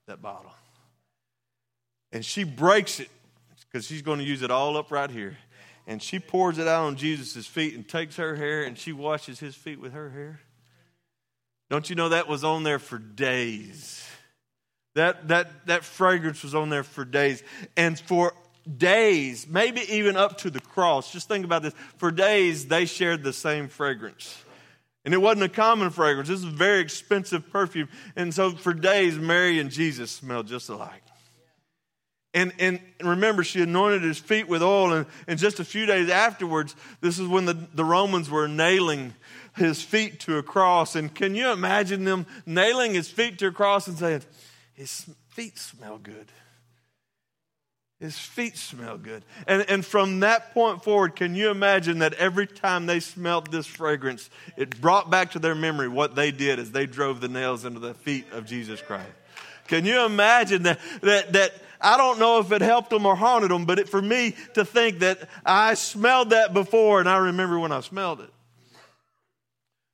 that 0.08 0.22
bottle. 0.22 0.52
And 2.12 2.24
she 2.24 2.44
breaks 2.44 3.00
it 3.00 3.10
because 3.60 3.86
she's 3.86 4.02
going 4.02 4.20
to 4.20 4.26
use 4.26 4.42
it 4.42 4.52
all 4.52 4.78
up 4.78 4.92
right 4.92 5.12
here. 5.12 5.38
And 5.88 6.02
she 6.02 6.20
pours 6.20 6.58
it 6.58 6.68
out 6.68 6.86
on 6.86 6.96
Jesus' 6.96 7.46
feet 7.46 7.76
and 7.76 7.88
takes 7.88 8.16
her 8.16 8.36
hair 8.36 8.64
and 8.64 8.78
she 8.78 8.94
washes 8.94 9.40
his 9.40 9.56
feet 9.56 9.80
with 9.80 9.94
her 9.94 10.10
hair. 10.10 10.40
Don't 11.70 11.90
you 11.90 11.96
know 11.96 12.10
that 12.10 12.28
was 12.28 12.44
on 12.44 12.64
there 12.64 12.80
for 12.80 12.98
days? 12.98 14.08
That, 14.96 15.28
that, 15.28 15.68
that 15.68 15.84
fragrance 15.84 16.42
was 16.42 16.56
on 16.56 16.70
there 16.70 16.84
for 16.84 17.06
days. 17.06 17.44
And 17.78 18.00
for 18.00 18.34
days, 18.78 19.46
maybe 19.48 19.82
even 19.94 20.18
up 20.18 20.40
to 20.40 20.50
the 20.50 20.62
cross, 20.62 21.12
just 21.12 21.28
think 21.28 21.46
about 21.46 21.62
this. 21.62 21.74
For 21.98 22.12
days, 22.12 22.68
they 22.68 22.86
shared 22.86 23.24
the 23.24 23.34
same 23.34 23.68
fragrance. 23.68 24.42
And 25.04 25.14
it 25.14 25.18
wasn't 25.18 25.44
a 25.44 25.50
common 25.50 25.92
fragrance. 25.92 26.30
This 26.30 26.40
is 26.40 26.46
a 26.46 26.50
very 26.50 26.80
expensive 26.80 27.52
perfume. 27.52 27.90
And 28.16 28.34
so 28.34 28.52
for 28.52 28.74
days, 28.74 29.18
Mary 29.18 29.60
and 29.60 29.70
Jesus 29.70 30.10
smelled 30.10 30.48
just 30.48 30.70
alike. 30.70 31.04
And, 32.34 32.54
and 32.60 32.80
remember, 33.02 33.44
she 33.44 33.62
anointed 33.62 34.02
his 34.02 34.18
feet 34.18 34.48
with 34.48 34.64
oil. 34.64 34.94
And, 34.94 35.06
and 35.28 35.38
just 35.38 35.60
a 35.60 35.66
few 35.66 35.86
days 35.86 36.10
afterwards, 36.10 36.76
this 37.02 37.20
is 37.20 37.28
when 37.28 37.46
the, 37.46 37.54
the 37.54 37.86
Romans 37.86 38.30
were 38.30 38.48
nailing 38.48 39.14
his 39.56 39.82
feet 39.82 40.22
to 40.22 40.38
a 40.38 40.44
cross. 40.44 40.96
And 40.96 41.14
can 41.14 41.36
you 41.36 41.52
imagine 41.52 42.04
them 42.06 42.26
nailing 42.46 42.94
his 42.94 43.10
feet 43.10 43.38
to 43.40 43.48
a 43.48 43.52
cross 43.52 43.88
and 43.88 43.98
saying, 43.98 44.24
His 44.76 45.06
feet 45.30 45.58
smell 45.58 45.98
good? 45.98 46.32
His 48.00 48.20
feet 48.20 48.58
smell 48.58 48.98
good. 48.98 49.24
And, 49.48 49.66
and 49.70 49.86
from 49.86 50.20
that 50.20 50.54
point 50.54 50.84
forward, 50.84 51.16
can 51.16 51.34
you 51.34 51.50
imagine 51.50 52.00
that 52.00 52.14
every 52.16 52.46
time 52.46 52.86
they 52.86 53.00
smelled 53.00 53.52
this 53.52 53.66
fragrance, 53.66 54.30
it 54.58 54.80
brought 54.82 55.10
back 55.10 55.32
to 55.32 55.40
their 55.40 55.56
memory 55.56 55.88
what 55.88 56.14
they 56.14 56.32
did 56.32 56.60
as 56.60 56.72
they 56.72 56.86
drove 56.86 57.22
the 57.22 57.30
nails 57.30 57.64
into 57.64 57.80
the 57.80 57.94
feet 57.94 58.26
of 58.34 58.46
Jesus 58.46 58.82
Christ? 58.82 59.10
Can 59.68 59.86
you 59.86 60.06
imagine 60.06 60.64
that, 60.64 60.80
that, 61.02 61.34
that 61.34 61.54
I 61.80 61.98
don't 61.98 62.20
know 62.20 62.40
if 62.40 62.52
it 62.52 62.62
helped 62.62 62.90
them 62.90 63.06
or 63.06 63.16
haunted 63.16 63.52
them, 63.52 63.66
but 63.66 63.80
it, 63.80 63.90
for 63.90 64.02
me 64.02 64.36
to 64.56 64.66
think 64.66 65.00
that 65.00 65.30
I 65.46 65.74
smelled 65.76 66.32
that 66.32 66.54
before 66.54 67.00
and 67.00 67.08
I 67.08 67.18
remember 67.18 67.60
when 67.60 67.72
I 67.72 67.80
smelled 67.80 68.20
it. 68.20 68.30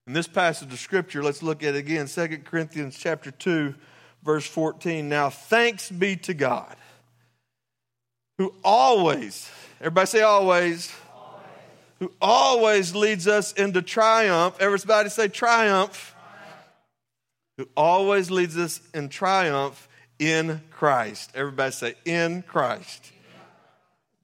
In 0.07 0.13
this 0.13 0.27
passage 0.27 0.73
of 0.73 0.79
scripture, 0.79 1.21
let's 1.21 1.43
look 1.43 1.63
at 1.63 1.75
it 1.75 1.77
again, 1.77 2.07
2 2.07 2.39
Corinthians 2.39 2.97
chapter 2.97 3.29
2, 3.29 3.75
verse 4.23 4.45
14. 4.45 5.09
Now 5.09 5.29
thanks 5.29 5.89
be 5.89 6.15
to 6.17 6.33
God 6.33 6.75
who 8.41 8.51
always, 8.63 9.47
everybody 9.79 10.07
say 10.07 10.21
always, 10.21 10.91
always. 11.13 11.43
who 11.99 12.11
always 12.19 12.95
leads 12.95 13.27
us 13.27 13.53
into 13.53 13.83
triumph. 13.83 14.55
Everybody 14.59 15.09
say 15.09 15.27
triumph. 15.27 16.15
triumph. 16.17 16.57
Who 17.59 17.69
always 17.77 18.31
leads 18.31 18.57
us 18.57 18.81
in 18.95 19.09
triumph 19.09 19.87
in 20.17 20.59
Christ. 20.71 21.29
Everybody 21.35 21.71
say 21.71 21.93
in 22.03 22.41
Christ. 22.41 23.11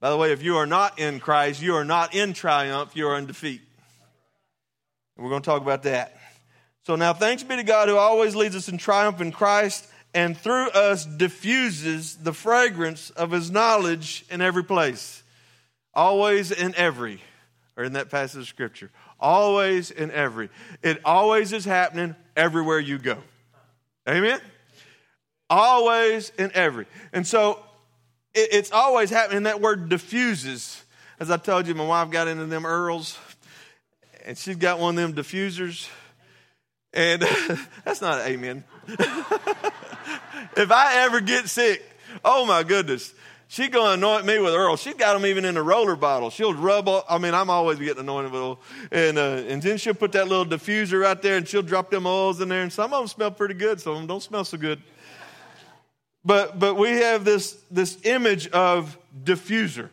By 0.00 0.10
the 0.10 0.16
way, 0.16 0.32
if 0.32 0.42
you 0.42 0.56
are 0.56 0.66
not 0.66 0.98
in 0.98 1.20
Christ, 1.20 1.62
you 1.62 1.76
are 1.76 1.84
not 1.84 2.12
in 2.12 2.32
triumph, 2.32 2.96
you 2.96 3.06
are 3.06 3.18
in 3.18 3.26
defeat. 3.26 3.60
And 5.16 5.24
we're 5.24 5.30
going 5.30 5.42
to 5.42 5.46
talk 5.46 5.62
about 5.62 5.84
that. 5.84 6.17
So 6.88 6.96
now, 6.96 7.12
thanks 7.12 7.42
be 7.42 7.54
to 7.54 7.64
God 7.64 7.90
who 7.90 7.98
always 7.98 8.34
leads 8.34 8.56
us 8.56 8.70
in 8.70 8.78
triumph 8.78 9.20
in 9.20 9.30
Christ 9.30 9.86
and 10.14 10.34
through 10.34 10.70
us 10.70 11.04
diffuses 11.04 12.16
the 12.16 12.32
fragrance 12.32 13.10
of 13.10 13.30
his 13.30 13.50
knowledge 13.50 14.24
in 14.30 14.40
every 14.40 14.64
place. 14.64 15.22
Always 15.92 16.50
in 16.50 16.74
every, 16.76 17.20
or 17.76 17.84
in 17.84 17.92
that 17.92 18.08
passage 18.08 18.40
of 18.40 18.48
scripture. 18.48 18.90
Always 19.20 19.90
in 19.90 20.10
every. 20.10 20.48
It 20.82 21.02
always 21.04 21.52
is 21.52 21.66
happening 21.66 22.16
everywhere 22.34 22.78
you 22.78 22.96
go. 22.96 23.18
Amen? 24.08 24.40
Always 25.50 26.32
in 26.38 26.50
every. 26.54 26.86
And 27.12 27.26
so 27.26 27.62
it, 28.32 28.48
it's 28.50 28.72
always 28.72 29.10
happening. 29.10 29.42
That 29.42 29.60
word 29.60 29.90
diffuses. 29.90 30.82
As 31.20 31.30
I 31.30 31.36
told 31.36 31.66
you, 31.66 31.74
my 31.74 31.86
wife 31.86 32.08
got 32.08 32.28
into 32.28 32.46
them 32.46 32.64
Earls, 32.64 33.18
and 34.24 34.38
she's 34.38 34.56
got 34.56 34.78
one 34.78 34.96
of 34.98 35.14
them 35.14 35.22
diffusers. 35.22 35.86
And 36.92 37.22
that's 37.84 38.00
not 38.00 38.26
amen. 38.26 38.64
if 38.88 40.70
I 40.70 41.04
ever 41.04 41.20
get 41.20 41.48
sick, 41.48 41.84
oh 42.24 42.46
my 42.46 42.62
goodness, 42.62 43.12
she 43.48 43.68
gonna 43.68 43.92
anoint 43.92 44.26
me 44.26 44.38
with 44.38 44.52
oil. 44.54 44.76
She's 44.76 44.94
got 44.94 45.14
them 45.14 45.26
even 45.26 45.44
in 45.44 45.56
a 45.56 45.62
roller 45.62 45.96
bottle. 45.96 46.30
She'll 46.30 46.54
rub. 46.54 46.88
I 47.08 47.18
mean, 47.18 47.34
I'm 47.34 47.50
always 47.50 47.78
getting 47.78 48.00
anointed 48.00 48.32
with 48.32 48.40
oil, 48.40 48.60
and 48.90 49.18
uh, 49.18 49.42
and 49.48 49.62
then 49.62 49.78
she'll 49.78 49.94
put 49.94 50.12
that 50.12 50.28
little 50.28 50.46
diffuser 50.46 51.00
right 51.02 51.20
there, 51.20 51.36
and 51.36 51.48
she'll 51.48 51.62
drop 51.62 51.90
them 51.90 52.06
oils 52.06 52.40
in 52.40 52.48
there. 52.48 52.62
And 52.62 52.72
some 52.72 52.92
of 52.92 53.00
them 53.00 53.08
smell 53.08 53.30
pretty 53.30 53.54
good. 53.54 53.80
Some 53.80 53.92
of 53.92 53.98
them 53.98 54.06
don't 54.06 54.22
smell 54.22 54.44
so 54.44 54.58
good. 54.58 54.82
But 56.24 56.58
but 56.58 56.74
we 56.74 56.90
have 56.90 57.24
this 57.24 57.52
this 57.70 57.98
image 58.04 58.48
of 58.48 58.98
diffuser 59.24 59.88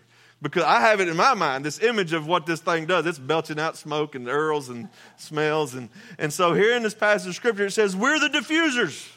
because 0.45 0.61
I 0.61 0.79
have 0.81 0.99
it 0.99 1.07
in 1.07 1.17
my 1.17 1.33
mind, 1.33 1.65
this 1.65 1.81
image 1.81 2.13
of 2.13 2.27
what 2.27 2.45
this 2.45 2.59
thing 2.59 2.85
does. 2.85 3.07
It's 3.07 3.17
belching 3.17 3.59
out 3.59 3.77
smoke 3.77 4.13
and 4.13 4.27
earls 4.27 4.69
and 4.69 4.89
smells. 5.17 5.73
And, 5.73 5.89
and 6.19 6.31
so 6.31 6.53
here 6.53 6.75
in 6.75 6.83
this 6.83 6.93
passage 6.93 7.29
of 7.29 7.35
scripture, 7.35 7.65
it 7.65 7.71
says, 7.71 7.95
We're 7.95 8.19
the 8.19 8.29
diffusers. 8.29 9.11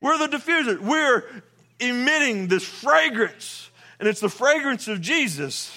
We're 0.00 0.16
the 0.16 0.34
diffusers. 0.34 0.80
We're 0.80 1.42
emitting 1.80 2.48
this 2.48 2.64
fragrance, 2.64 3.70
and 3.98 4.08
it's 4.08 4.20
the 4.20 4.30
fragrance 4.30 4.88
of 4.88 5.02
Jesus. 5.02 5.76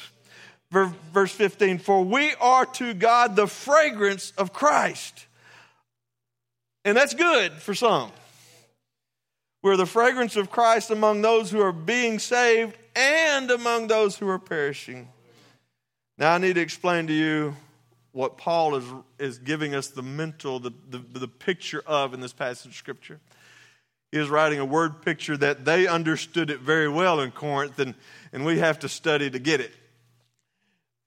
Verse 0.72 1.34
15, 1.34 1.80
for 1.80 2.02
we 2.02 2.34
are 2.40 2.66
to 2.66 2.94
God 2.94 3.36
the 3.36 3.46
fragrance 3.46 4.32
of 4.38 4.54
Christ. 4.54 5.28
And 6.86 6.96
that's 6.96 7.14
good 7.14 7.52
for 7.52 7.76
some. 7.76 8.10
We're 9.62 9.76
the 9.76 9.86
fragrance 9.86 10.38
of 10.38 10.50
Christ 10.50 10.92
among 10.92 11.22
those 11.22 11.52
who 11.52 11.60
are 11.60 11.74
being 11.74 12.20
saved 12.20 12.78
and 12.96 13.52
among 13.52 13.88
those 13.88 14.18
who 14.18 14.28
are 14.30 14.40
perishing. 14.40 15.10
Now, 16.18 16.34
I 16.34 16.38
need 16.38 16.56
to 16.56 16.62
explain 16.62 17.08
to 17.08 17.14
you 17.14 17.56
what 18.12 18.38
Paul 18.38 18.76
is, 18.76 18.86
is 19.18 19.40
giving 19.40 19.74
us 19.74 19.88
the 19.88 20.04
mental, 20.04 20.60
the, 20.60 20.72
the, 20.90 21.00
the 21.00 21.28
picture 21.28 21.82
of 21.86 22.14
in 22.14 22.22
this 22.22 22.34
passage 22.34 22.72
of 22.72 22.76
Scripture. 22.76 23.20
He 24.12 24.20
is 24.20 24.30
writing 24.30 24.60
a 24.60 24.66
word 24.66 25.02
picture 25.02 25.36
that 25.38 25.66
they 25.66 25.88
understood 25.88 26.52
it 26.52 26.60
very 26.60 26.88
well 26.88 27.20
in 27.20 27.32
Corinth, 27.32 27.80
and, 27.80 27.96
and 28.32 28.46
we 28.46 28.60
have 28.60 28.80
to 28.80 28.90
study 28.90 29.32
to 29.32 29.40
get 29.40 29.60
it. 29.60 29.72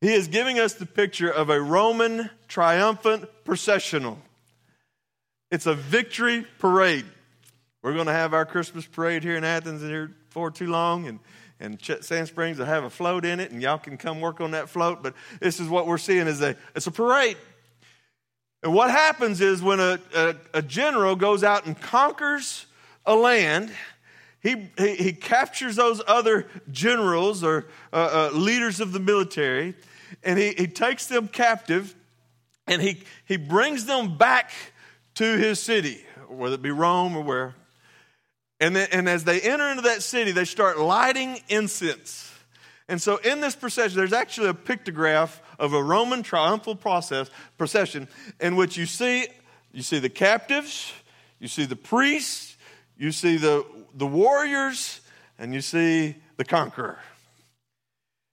He 0.00 0.12
is 0.12 0.26
giving 0.26 0.58
us 0.58 0.74
the 0.74 0.86
picture 0.86 1.30
of 1.30 1.48
a 1.48 1.60
Roman 1.60 2.28
triumphant 2.48 3.28
processional. 3.44 4.18
It's 5.52 5.66
a 5.66 5.74
victory 5.74 6.44
parade. 6.58 7.06
We're 7.82 7.94
going 7.94 8.06
to 8.06 8.12
have 8.12 8.34
our 8.34 8.44
Christmas 8.44 8.84
parade 8.84 9.22
here 9.22 9.36
in 9.36 9.44
Athens 9.44 9.82
here 9.82 10.10
for 10.30 10.50
too 10.50 10.66
long, 10.66 11.06
and 11.06 11.20
and 11.60 11.78
Sand 12.00 12.28
Springs 12.28 12.58
will 12.58 12.66
have 12.66 12.84
a 12.84 12.90
float 12.90 13.24
in 13.24 13.40
it, 13.40 13.50
and 13.50 13.62
y'all 13.62 13.78
can 13.78 13.96
come 13.96 14.20
work 14.20 14.40
on 14.40 14.50
that 14.50 14.68
float. 14.68 15.02
But 15.02 15.14
this 15.40 15.58
is 15.58 15.68
what 15.68 15.86
we're 15.86 15.98
seeing 15.98 16.26
is 16.26 16.42
a 16.42 16.56
it's 16.74 16.86
a 16.86 16.90
parade. 16.90 17.36
And 18.62 18.74
what 18.74 18.90
happens 18.90 19.40
is 19.40 19.62
when 19.62 19.80
a, 19.80 20.00
a, 20.14 20.34
a 20.54 20.62
general 20.62 21.14
goes 21.14 21.44
out 21.44 21.66
and 21.66 21.80
conquers 21.80 22.66
a 23.04 23.14
land, 23.14 23.70
he, 24.42 24.70
he, 24.78 24.94
he 24.96 25.12
captures 25.12 25.76
those 25.76 26.02
other 26.06 26.46
generals 26.70 27.44
or 27.44 27.66
uh, 27.92 28.30
uh, 28.32 28.36
leaders 28.36 28.80
of 28.80 28.92
the 28.92 29.00
military, 29.00 29.74
and 30.22 30.38
he, 30.38 30.52
he 30.52 30.66
takes 30.66 31.06
them 31.06 31.28
captive, 31.28 31.94
and 32.66 32.82
he, 32.82 33.02
he 33.24 33.36
brings 33.36 33.86
them 33.86 34.16
back 34.16 34.50
to 35.14 35.36
his 35.36 35.60
city, 35.60 36.04
whether 36.28 36.54
it 36.54 36.62
be 36.62 36.70
Rome 36.70 37.16
or 37.16 37.22
where. 37.22 37.54
And, 38.60 38.74
then, 38.74 38.88
and 38.92 39.08
as 39.08 39.24
they 39.24 39.40
enter 39.40 39.68
into 39.68 39.82
that 39.82 40.02
city, 40.02 40.32
they 40.32 40.44
start 40.44 40.78
lighting 40.78 41.40
incense. 41.48 42.32
And 42.88 43.02
so 43.02 43.16
in 43.16 43.40
this 43.40 43.56
procession, 43.56 43.96
there's 43.96 44.12
actually 44.12 44.48
a 44.48 44.54
pictograph 44.54 45.40
of 45.58 45.72
a 45.72 45.82
Roman 45.82 46.22
triumphal 46.22 46.76
process, 46.76 47.28
procession 47.58 48.08
in 48.40 48.56
which 48.56 48.76
you 48.76 48.86
see, 48.86 49.26
you 49.72 49.82
see 49.82 49.98
the 49.98 50.08
captives, 50.08 50.92
you 51.38 51.48
see 51.48 51.64
the 51.64 51.76
priests, 51.76 52.56
you 52.96 53.12
see 53.12 53.36
the, 53.36 53.66
the 53.94 54.06
warriors, 54.06 55.00
and 55.38 55.52
you 55.52 55.60
see 55.60 56.14
the 56.36 56.44
conqueror. 56.44 56.98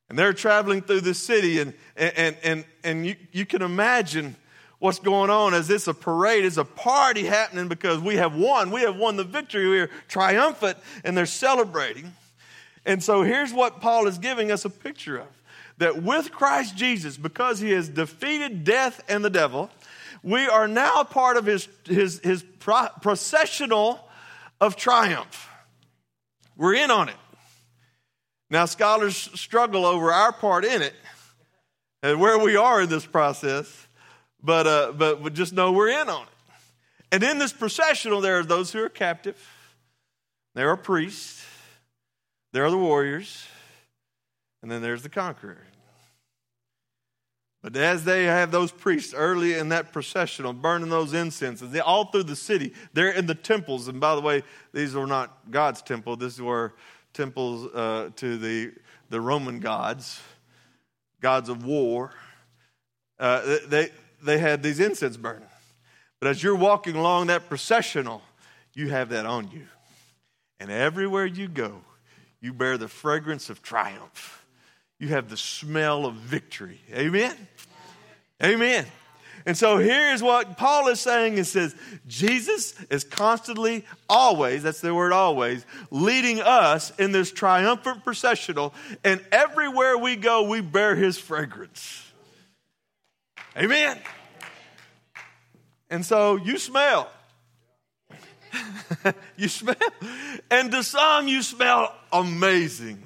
And 0.09 0.19
they're 0.19 0.33
traveling 0.33 0.81
through 0.81 1.01
the 1.01 1.13
city, 1.13 1.59
and, 1.59 1.73
and, 1.97 2.37
and, 2.43 2.65
and 2.83 3.05
you, 3.05 3.15
you 3.31 3.45
can 3.45 3.61
imagine 3.61 4.35
what's 4.83 4.99
going 4.99 5.29
on 5.29 5.53
is 5.53 5.69
this 5.69 5.87
a 5.87 5.93
parade, 5.93 6.43
it's 6.43 6.57
a 6.57 6.65
party 6.65 7.23
happening 7.23 7.69
because 7.69 7.99
we 7.99 8.17
have 8.17 8.35
won. 8.35 8.69
We 8.69 8.81
have 8.81 8.97
won 8.97 9.15
the 9.15 9.23
victory. 9.23 9.69
We're 9.69 9.89
triumphant 10.09 10.77
and 11.05 11.15
they're 11.15 11.25
celebrating. 11.25 12.11
And 12.85 13.01
so 13.01 13.23
here's 13.23 13.53
what 13.53 13.79
Paul 13.79 14.07
is 14.07 14.17
giving 14.17 14.51
us 14.51 14.65
a 14.65 14.69
picture 14.69 15.19
of. 15.19 15.27
that 15.77 16.03
with 16.03 16.33
Christ 16.33 16.75
Jesus, 16.75 17.15
because 17.15 17.59
he 17.61 17.71
has 17.71 17.87
defeated 17.87 18.65
death 18.65 19.01
and 19.07 19.23
the 19.23 19.29
devil, 19.29 19.69
we 20.21 20.47
are 20.47 20.67
now 20.67 21.03
part 21.03 21.37
of 21.37 21.45
his, 21.45 21.69
his, 21.85 22.19
his 22.19 22.43
pro- 22.59 22.89
processional 23.01 24.05
of 24.59 24.75
triumph. 24.75 25.47
We're 26.57 26.75
in 26.75 26.91
on 26.91 27.07
it. 27.07 27.15
Now, 28.49 28.65
scholars 28.65 29.15
struggle 29.15 29.85
over 29.85 30.11
our 30.11 30.33
part 30.33 30.65
in 30.65 30.81
it 30.81 30.93
and 32.01 32.19
where 32.19 32.37
we 32.37 32.57
are 32.57 32.81
in 32.81 32.89
this 32.89 33.05
process, 33.05 33.87
but, 34.43 34.67
uh, 34.67 34.91
but 34.91 35.33
just 35.33 35.53
know 35.53 35.71
we're 35.71 35.89
in 35.89 36.09
on 36.09 36.23
it. 36.23 36.29
And 37.11 37.23
in 37.23 37.37
this 37.37 37.53
processional, 37.53 38.21
there 38.21 38.39
are 38.39 38.43
those 38.43 38.71
who 38.71 38.83
are 38.83 38.89
captive, 38.89 39.39
there 40.55 40.69
are 40.69 40.77
priests, 40.77 41.45
there 42.51 42.65
are 42.65 42.71
the 42.71 42.77
warriors, 42.77 43.45
and 44.61 44.69
then 44.69 44.81
there's 44.81 45.03
the 45.03 45.09
conqueror. 45.09 45.61
But 47.63 47.77
as 47.77 48.03
they 48.03 48.25
have 48.25 48.51
those 48.51 48.71
priests 48.71 49.13
early 49.13 49.53
in 49.53 49.69
that 49.69 49.93
processional 49.93 50.51
burning 50.51 50.89
those 50.89 51.13
incenses, 51.13 51.71
they, 51.71 51.79
all 51.79 52.05
through 52.05 52.23
the 52.23 52.35
city, 52.35 52.73
they're 52.91 53.11
in 53.11 53.25
the 53.25 53.35
temples. 53.35 53.87
And 53.87 54.01
by 54.01 54.15
the 54.15 54.21
way, 54.21 54.43
these 54.73 54.93
were 54.93 55.07
not 55.07 55.49
God's 55.49 55.81
temple. 55.81 56.17
These 56.17 56.41
were 56.41 56.73
temples 57.13 57.73
uh, 57.73 58.09
to 58.17 58.37
the, 58.37 58.73
the 59.09 59.21
Roman 59.21 59.61
gods, 59.61 60.21
gods 61.21 61.47
of 61.47 61.63
war. 61.63 62.11
Uh, 63.17 63.57
they, 63.67 63.91
they 64.23 64.37
had 64.37 64.63
these 64.63 64.79
incense 64.79 65.17
burning. 65.17 65.47
But 66.19 66.29
as 66.29 66.41
you're 66.41 66.55
walking 66.55 66.95
along 66.95 67.27
that 67.27 67.49
processional, 67.49 68.21
you 68.73 68.89
have 68.89 69.09
that 69.09 69.25
on 69.25 69.51
you. 69.51 69.67
And 70.59 70.71
everywhere 70.71 71.25
you 71.25 71.47
go, 71.47 71.81
you 72.39 72.53
bear 72.53 72.77
the 72.77 72.87
fragrance 72.87 73.49
of 73.49 73.61
triumph 73.61 74.43
you 75.03 75.09
have 75.09 75.29
the 75.29 75.35
smell 75.35 76.05
of 76.05 76.15
victory. 76.15 76.79
Amen? 76.93 77.35
Amen. 78.41 78.85
And 79.45 79.57
so 79.57 79.77
here's 79.77 80.23
what 80.23 80.57
Paul 80.57 80.87
is 80.87 81.01
saying 81.01 81.37
It 81.37 81.43
says, 81.45 81.75
Jesus 82.07 82.81
is 82.85 83.03
constantly, 83.03 83.83
always, 84.07 84.63
that's 84.63 84.79
the 84.79 84.95
word 84.95 85.11
always, 85.11 85.65
leading 85.91 86.39
us 86.39 86.97
in 86.97 87.11
this 87.11 87.33
triumphant 87.33 88.05
processional, 88.05 88.73
and 89.03 89.19
everywhere 89.33 89.97
we 89.97 90.15
go, 90.15 90.43
we 90.43 90.61
bear 90.61 90.95
his 90.95 91.17
fragrance. 91.17 92.12
Amen. 93.55 93.99
And 95.91 96.03
so 96.03 96.37
you 96.37 96.57
smell. 96.57 97.07
you 99.37 99.47
smell. 99.47 99.75
And 100.49 100.71
to 100.71 100.83
some, 100.83 101.27
you 101.27 101.43
smell 101.43 101.93
amazing. 102.11 103.03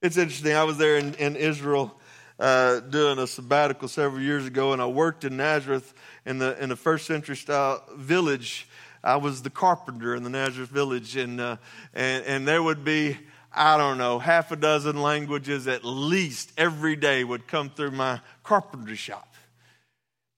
It's 0.00 0.16
interesting. 0.16 0.52
I 0.52 0.62
was 0.62 0.78
there 0.78 0.96
in, 0.96 1.14
in 1.14 1.34
Israel 1.34 1.92
uh, 2.38 2.80
doing 2.80 3.18
a 3.18 3.26
sabbatical 3.26 3.88
several 3.88 4.22
years 4.22 4.46
ago, 4.46 4.72
and 4.72 4.80
I 4.80 4.86
worked 4.86 5.24
in 5.24 5.36
Nazareth 5.36 5.92
in 6.24 6.38
the 6.38 6.60
in 6.62 6.68
the 6.68 6.76
first 6.76 7.06
century 7.06 7.36
style 7.36 7.82
village. 7.96 8.68
I 9.02 9.16
was 9.16 9.42
the 9.42 9.50
carpenter 9.50 10.14
in 10.14 10.22
the 10.22 10.30
Nazareth 10.30 10.70
village, 10.70 11.16
and 11.16 11.40
uh, 11.40 11.56
and 11.94 12.24
and 12.26 12.46
there 12.46 12.62
would 12.62 12.84
be 12.84 13.18
I 13.52 13.76
don't 13.76 13.98
know 13.98 14.20
half 14.20 14.52
a 14.52 14.56
dozen 14.56 15.02
languages 15.02 15.66
at 15.66 15.84
least 15.84 16.52
every 16.56 16.94
day 16.94 17.24
would 17.24 17.48
come 17.48 17.70
through 17.70 17.92
my 17.92 18.20
carpentry 18.44 18.96
shop. 18.96 19.33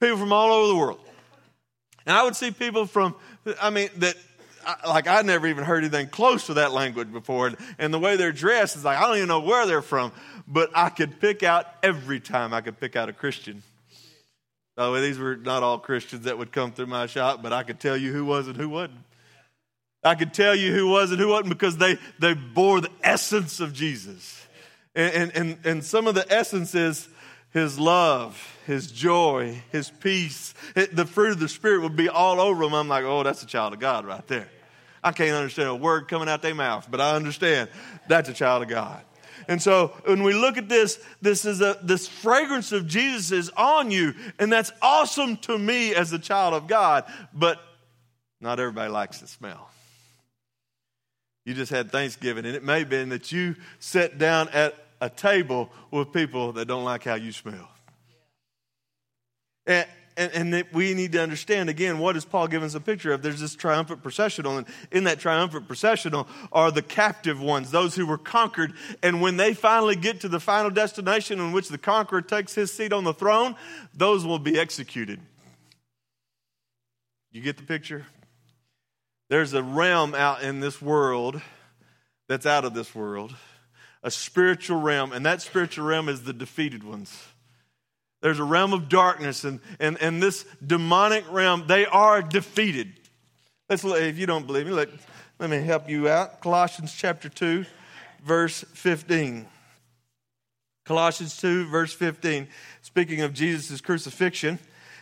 People 0.00 0.18
from 0.18 0.32
all 0.32 0.52
over 0.52 0.68
the 0.68 0.76
world, 0.76 1.00
and 2.04 2.16
I 2.16 2.22
would 2.22 2.36
see 2.36 2.50
people 2.50 2.86
from 2.86 3.14
I 3.60 3.70
mean 3.70 3.88
that 3.96 4.16
like 4.86 5.06
I'd 5.06 5.26
never 5.26 5.46
even 5.46 5.64
heard 5.64 5.84
anything 5.84 6.08
close 6.08 6.46
to 6.46 6.54
that 6.54 6.72
language 6.72 7.12
before. 7.12 7.48
And, 7.48 7.56
and 7.78 7.94
the 7.94 7.98
way 7.98 8.16
they're 8.16 8.32
dressed 8.32 8.76
is 8.76 8.84
like, 8.84 8.98
I 8.98 9.06
don't 9.06 9.16
even 9.16 9.28
know 9.28 9.40
where 9.40 9.66
they're 9.66 9.82
from. 9.82 10.12
But 10.48 10.70
I 10.74 10.88
could 10.90 11.20
pick 11.20 11.42
out 11.42 11.66
every 11.82 12.20
time 12.20 12.52
I 12.52 12.60
could 12.60 12.78
pick 12.78 12.96
out 12.96 13.08
a 13.08 13.12
Christian. 13.12 13.62
By 14.76 14.86
the 14.86 14.92
way, 14.92 15.00
these 15.00 15.18
were 15.18 15.36
not 15.36 15.62
all 15.62 15.78
Christians 15.78 16.24
that 16.24 16.36
would 16.36 16.52
come 16.52 16.72
through 16.72 16.86
my 16.86 17.06
shop, 17.06 17.42
but 17.42 17.52
I 17.52 17.62
could 17.62 17.80
tell 17.80 17.96
you 17.96 18.12
who 18.12 18.24
was 18.24 18.46
and 18.46 18.56
who 18.56 18.68
wasn't. 18.68 18.98
I 20.04 20.14
could 20.14 20.34
tell 20.34 20.54
you 20.54 20.72
who 20.72 20.88
was 20.88 21.10
and 21.10 21.18
who 21.18 21.28
wasn't 21.28 21.48
because 21.48 21.78
they, 21.78 21.98
they 22.18 22.34
bore 22.34 22.80
the 22.80 22.90
essence 23.02 23.58
of 23.58 23.72
Jesus. 23.72 24.46
And, 24.94 25.32
and, 25.34 25.58
and, 25.64 25.84
some 25.84 26.06
of 26.06 26.14
the 26.14 26.30
essence 26.32 26.74
is 26.74 27.08
his 27.52 27.78
love, 27.78 28.55
his 28.66 28.90
joy, 28.90 29.62
his 29.70 29.90
peace. 29.90 30.54
the 30.74 31.06
fruit 31.06 31.32
of 31.32 31.40
the 31.40 31.48
Spirit 31.48 31.82
would 31.82 31.96
be 31.96 32.08
all 32.08 32.40
over 32.40 32.64
him. 32.64 32.74
I'm 32.74 32.88
like, 32.88 33.04
oh, 33.04 33.22
that's 33.22 33.42
a 33.42 33.46
child 33.46 33.72
of 33.72 33.78
God 33.78 34.04
right 34.04 34.26
there. 34.26 34.48
I 35.02 35.12
can't 35.12 35.36
understand 35.36 35.68
a 35.68 35.74
word 35.74 36.08
coming 36.08 36.28
out 36.28 36.42
their 36.42 36.54
mouth, 36.54 36.88
but 36.90 37.00
I 37.00 37.14
understand 37.14 37.70
that's 38.08 38.28
a 38.28 38.32
child 38.32 38.64
of 38.64 38.68
God. 38.68 39.00
And 39.48 39.62
so 39.62 39.88
when 40.04 40.24
we 40.24 40.34
look 40.34 40.58
at 40.58 40.68
this, 40.68 40.98
this 41.22 41.44
is 41.44 41.60
a 41.60 41.78
this 41.82 42.08
fragrance 42.08 42.72
of 42.72 42.88
Jesus 42.88 43.30
is 43.30 43.50
on 43.50 43.92
you, 43.92 44.14
and 44.40 44.52
that's 44.52 44.72
awesome 44.82 45.36
to 45.38 45.56
me 45.56 45.94
as 45.94 46.12
a 46.12 46.18
child 46.18 46.54
of 46.54 46.66
God, 46.66 47.04
but 47.32 47.60
not 48.40 48.58
everybody 48.58 48.90
likes 48.90 49.20
the 49.20 49.28
smell. 49.28 49.70
You 51.44 51.54
just 51.54 51.70
had 51.70 51.92
Thanksgiving, 51.92 52.44
and 52.44 52.56
it 52.56 52.64
may 52.64 52.80
have 52.80 52.88
been 52.88 53.10
that 53.10 53.30
you 53.30 53.54
sat 53.78 54.18
down 54.18 54.48
at 54.48 54.74
a 55.00 55.08
table 55.08 55.70
with 55.92 56.12
people 56.12 56.54
that 56.54 56.66
don't 56.66 56.84
like 56.84 57.04
how 57.04 57.14
you 57.14 57.30
smell. 57.30 57.68
And, 59.66 59.86
and, 60.16 60.32
and 60.32 60.54
that 60.54 60.72
we 60.72 60.94
need 60.94 61.12
to 61.12 61.22
understand 61.22 61.68
again 61.68 61.98
what 61.98 62.16
is 62.16 62.24
Paul 62.24 62.48
giving 62.48 62.66
us 62.66 62.74
a 62.74 62.80
picture 62.80 63.12
of? 63.12 63.22
There's 63.22 63.40
this 63.40 63.54
triumphant 63.54 64.02
processional, 64.02 64.58
and 64.58 64.66
in 64.90 65.04
that 65.04 65.20
triumphant 65.20 65.66
processional 65.66 66.26
are 66.52 66.70
the 66.70 66.82
captive 66.82 67.40
ones, 67.40 67.70
those 67.70 67.94
who 67.94 68.06
were 68.06 68.18
conquered. 68.18 68.72
And 69.02 69.20
when 69.20 69.36
they 69.36 69.52
finally 69.54 69.96
get 69.96 70.20
to 70.22 70.28
the 70.28 70.40
final 70.40 70.70
destination 70.70 71.38
in 71.38 71.52
which 71.52 71.68
the 71.68 71.78
conqueror 71.78 72.22
takes 72.22 72.54
his 72.54 72.72
seat 72.72 72.92
on 72.92 73.04
the 73.04 73.14
throne, 73.14 73.56
those 73.94 74.24
will 74.24 74.38
be 74.38 74.58
executed. 74.58 75.20
You 77.30 77.42
get 77.42 77.58
the 77.58 77.64
picture? 77.64 78.06
There's 79.28 79.52
a 79.52 79.62
realm 79.62 80.14
out 80.14 80.42
in 80.42 80.60
this 80.60 80.80
world 80.80 81.42
that's 82.28 82.46
out 82.46 82.64
of 82.64 82.74
this 82.74 82.94
world, 82.94 83.34
a 84.02 84.10
spiritual 84.10 84.80
realm, 84.80 85.12
and 85.12 85.26
that 85.26 85.42
spiritual 85.42 85.84
realm 85.84 86.08
is 86.08 86.22
the 86.22 86.32
defeated 86.32 86.82
ones. 86.82 87.26
There's 88.26 88.40
a 88.40 88.44
realm 88.44 88.72
of 88.72 88.88
darkness, 88.88 89.44
and, 89.44 89.60
and, 89.78 89.96
and 90.02 90.20
this 90.20 90.44
demonic 90.66 91.30
realm, 91.30 91.68
they 91.68 91.86
are 91.86 92.20
defeated. 92.20 92.92
Let's, 93.70 93.84
look, 93.84 94.00
if 94.00 94.18
you 94.18 94.26
don't 94.26 94.48
believe 94.48 94.66
me, 94.66 94.72
let, 94.72 94.88
let 95.38 95.48
me 95.48 95.58
help 95.58 95.88
you 95.88 96.08
out. 96.08 96.40
Colossians 96.40 96.92
chapter 96.92 97.28
2, 97.28 97.64
verse 98.24 98.64
15. 98.72 99.46
Colossians 100.86 101.36
2, 101.36 101.68
verse 101.68 101.92
15, 101.92 102.48
speaking 102.82 103.20
of 103.20 103.32
Jesus' 103.32 103.80
crucifixion, 103.80 104.58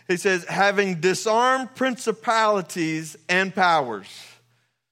he 0.07 0.17
says, 0.17 0.45
having 0.45 1.01
disarmed 1.01 1.73
principalities 1.73 3.17
and 3.27 3.55
powers. 3.55 4.23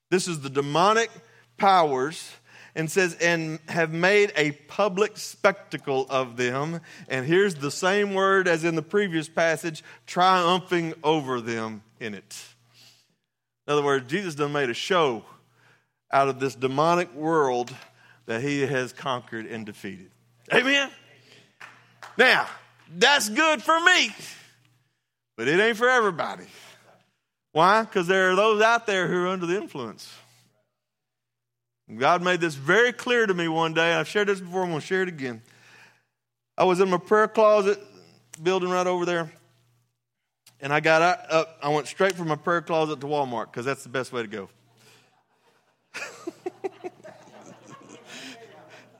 This 0.10 0.28
is 0.28 0.40
the 0.42 0.50
demonic 0.50 1.12
powers 1.58 2.32
and 2.76 2.90
says, 2.90 3.16
and 3.22 3.60
have 3.68 3.92
made 3.92 4.32
a 4.36 4.52
public 4.52 5.18
spectacle 5.18 6.08
of 6.10 6.38
them. 6.38 6.82
And 7.08 7.26
here's 7.26 7.56
the 7.56 7.72
same 7.72 8.14
word 8.14 8.48
as 8.48 8.64
in 8.64 8.76
the 8.76 8.82
previous 8.82 9.30
passage, 9.30 9.84
triumphing 10.08 10.94
over 11.04 11.40
them 11.40 11.84
in 12.00 12.14
it. 12.14 12.44
In 13.68 13.74
other 13.74 13.84
words, 13.84 14.10
Jesus 14.10 14.36
done 14.36 14.52
made 14.52 14.70
a 14.70 14.74
show 14.74 15.24
out 16.12 16.28
of 16.28 16.40
this 16.40 16.56
demonic 16.56 17.14
world 17.14 17.74
that 18.26 18.42
he 18.42 18.62
has 18.62 18.94
conquered 18.94 19.46
and 19.46 19.66
defeated. 19.66 20.10
Amen? 20.54 20.90
Now, 22.18 22.48
that's 22.96 23.30
good 23.30 23.64
for 23.64 23.80
me, 23.80 24.14
but 25.38 25.48
it 25.48 25.60
ain't 25.60 25.78
for 25.78 25.90
everybody. 25.90 26.46
Why? 27.52 27.84
Because 27.84 28.08
there 28.08 28.32
are 28.32 28.36
those 28.36 28.62
out 28.62 28.86
there 28.88 29.08
who 29.08 29.24
are 29.24 29.28
under 29.28 29.46
the 29.46 29.58
influence. 29.58 30.12
God 31.98 32.22
made 32.22 32.40
this 32.42 32.56
very 32.56 32.94
clear 32.94 33.26
to 33.26 33.34
me 33.34 33.48
one 33.48 33.74
day. 33.74 33.94
I've 33.94 34.08
shared 34.08 34.28
this 34.28 34.40
before, 34.40 34.64
I'm 34.64 34.70
going 34.70 34.82
to 34.82 34.86
share 34.86 35.02
it 35.04 35.10
again. 35.10 35.42
I 36.58 36.66
was 36.66 36.80
in 36.80 36.90
my 36.90 36.98
prayer 36.98 37.28
closet, 37.28 37.80
building 38.42 38.70
right 38.70 38.86
over 38.86 39.06
there, 39.06 39.32
and 40.62 40.72
I 40.72 40.80
got 40.80 41.02
up. 41.02 41.58
I 41.62 41.70
went 41.70 41.88
straight 41.88 42.14
from 42.16 42.28
my 42.28 42.36
prayer 42.36 42.62
closet 42.62 43.02
to 43.02 43.08
Walmart 43.08 43.48
because 43.48 43.66
that's 43.66 43.84
the 43.84 43.90
best 43.90 44.14
way 44.14 44.22
to 44.22 44.28
go. 44.28 44.50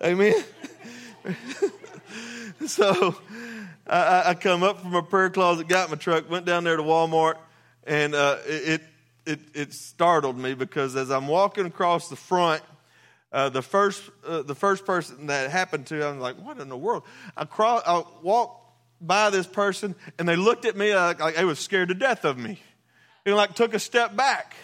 Amen. 0.04 0.44
so 2.68 3.16
I, 3.88 4.24
I, 4.28 4.34
come 4.34 4.64
up 4.64 4.82
from 4.82 4.92
my 4.92 5.02
prayer 5.02 5.30
closet, 5.30 5.68
got 5.68 5.90
my 5.90 5.96
truck, 5.96 6.30
went 6.30 6.46
down 6.46 6.64
there 6.64 6.78
to 6.78 6.84
Walmart, 6.84 7.36
and 7.86 8.16
uh, 8.16 8.38
it, 8.46 8.82
it, 9.26 9.40
it 9.54 9.74
startled 9.74 10.38
me 10.38 10.54
because 10.54 10.96
as 10.96 11.12
I'm 11.12 11.28
walking 11.28 11.66
across 11.66 12.10
the 12.10 12.16
front, 12.16 12.62
uh, 13.34 13.50
the 13.50 13.62
first 13.62 14.02
uh, 14.26 14.44
the 14.44 14.56
first 14.56 14.86
person 14.86 15.28
that 15.28 15.50
happened 15.50 15.88
to, 15.88 16.06
I 16.06 16.12
was 16.12 16.20
like, 16.20 16.38
"What 16.38 16.60
in 16.60 16.70
the 16.70 16.78
world?" 16.78 17.04
I, 17.36 17.46
cross, 17.46 17.82
I 17.86 18.04
walked 18.22 18.72
by 19.02 19.30
this 19.32 19.48
person, 19.48 19.96
and 20.18 20.30
they 20.30 20.36
looked 20.36 20.66
at 20.66 20.78
me 20.78 20.96
like, 20.96 21.20
like 21.20 21.36
they 21.36 21.46
was 21.46 21.60
scared 21.60 21.90
to 21.90 21.96
death 21.96 22.24
of 22.24 22.38
me. 22.38 22.62
You 23.26 23.32
know, 23.32 23.38
like 23.38 23.56
took 23.56 23.74
a 23.74 23.80
step 23.80 24.16
back. 24.16 24.56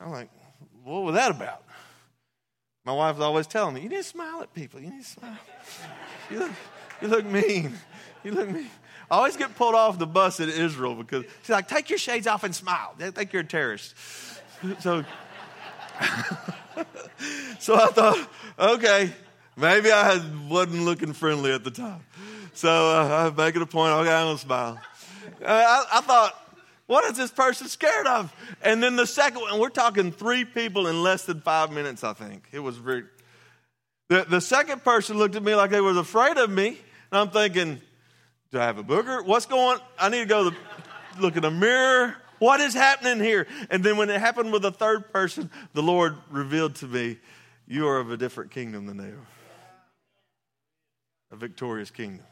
I'm 0.00 0.10
like, 0.10 0.30
"What 0.82 1.02
was 1.02 1.14
that 1.14 1.30
about?" 1.30 1.62
My 2.84 2.92
wife 2.92 3.16
was 3.16 3.24
always 3.24 3.46
telling 3.46 3.74
me, 3.74 3.82
"You 3.82 3.88
need 3.90 3.96
to 3.96 4.02
smile 4.02 4.40
at 4.40 4.54
people. 4.54 4.80
You 4.80 4.90
need 4.90 5.04
to 5.04 5.08
smile." 5.08 5.38
You 7.02 7.08
look 7.08 7.26
mean. 7.26 7.74
You 8.22 8.30
look 8.30 8.48
mean. 8.48 8.70
I 9.10 9.16
always 9.16 9.36
get 9.36 9.54
pulled 9.56 9.74
off 9.74 9.98
the 9.98 10.06
bus 10.06 10.40
in 10.40 10.48
Israel 10.48 10.94
because 10.94 11.24
she's 11.42 11.50
like, 11.50 11.68
take 11.68 11.90
your 11.90 11.98
shades 11.98 12.26
off 12.26 12.44
and 12.44 12.54
smile. 12.54 12.94
They 12.96 13.10
think 13.10 13.32
you're 13.32 13.42
a 13.42 13.46
terrorist. 13.46 13.94
So, 14.78 15.04
so 17.58 17.74
I 17.74 17.86
thought, 17.86 18.28
okay, 18.58 19.12
maybe 19.56 19.90
I 19.90 20.20
wasn't 20.48 20.84
looking 20.84 21.12
friendly 21.12 21.52
at 21.52 21.64
the 21.64 21.70
time. 21.70 22.00
So 22.54 22.68
uh, 22.68 23.32
I 23.34 23.42
make 23.42 23.56
it 23.56 23.62
a 23.62 23.66
point, 23.66 23.92
okay, 23.92 24.12
I'm 24.12 24.26
going 24.26 24.36
to 24.36 24.42
smile. 24.42 24.80
Uh, 25.40 25.46
I, 25.46 25.86
I 25.98 26.00
thought, 26.02 26.38
what 26.86 27.04
is 27.10 27.16
this 27.16 27.30
person 27.30 27.68
scared 27.68 28.06
of? 28.06 28.34
And 28.62 28.82
then 28.82 28.96
the 28.96 29.06
second 29.06 29.40
one, 29.40 29.58
we're 29.58 29.70
talking 29.70 30.12
three 30.12 30.44
people 30.44 30.88
in 30.88 31.02
less 31.02 31.24
than 31.24 31.40
five 31.40 31.70
minutes, 31.72 32.04
I 32.04 32.12
think. 32.12 32.48
It 32.52 32.58
was 32.58 32.76
very. 32.76 33.04
The, 34.08 34.26
the 34.28 34.40
second 34.40 34.84
person 34.84 35.16
looked 35.16 35.36
at 35.36 35.42
me 35.42 35.54
like 35.54 35.70
they 35.70 35.80
was 35.80 35.96
afraid 35.96 36.36
of 36.36 36.50
me. 36.50 36.78
And 37.10 37.20
I'm 37.20 37.30
thinking, 37.30 37.80
do 38.50 38.60
I 38.60 38.64
have 38.64 38.78
a 38.78 38.84
booger? 38.84 39.24
What's 39.24 39.46
going 39.46 39.78
I 39.98 40.10
need 40.10 40.20
to 40.20 40.26
go 40.26 40.50
to 40.50 40.50
the, 40.50 41.22
look 41.22 41.36
in 41.36 41.42
the 41.42 41.50
mirror. 41.50 42.16
What 42.42 42.60
is 42.60 42.74
happening 42.74 43.24
here? 43.24 43.46
And 43.70 43.84
then 43.84 43.96
when 43.96 44.10
it 44.10 44.18
happened 44.18 44.52
with 44.52 44.64
a 44.64 44.72
third 44.72 45.12
person, 45.12 45.48
the 45.74 45.82
Lord 45.82 46.16
revealed 46.28 46.74
to 46.76 46.88
me, 46.88 47.18
you 47.68 47.86
are 47.86 48.00
of 48.00 48.10
a 48.10 48.16
different 48.16 48.50
kingdom 48.50 48.86
than 48.86 48.96
they 48.96 49.10
are. 49.10 49.26
A 51.30 51.36
victorious 51.36 51.92
kingdom. 51.92 52.26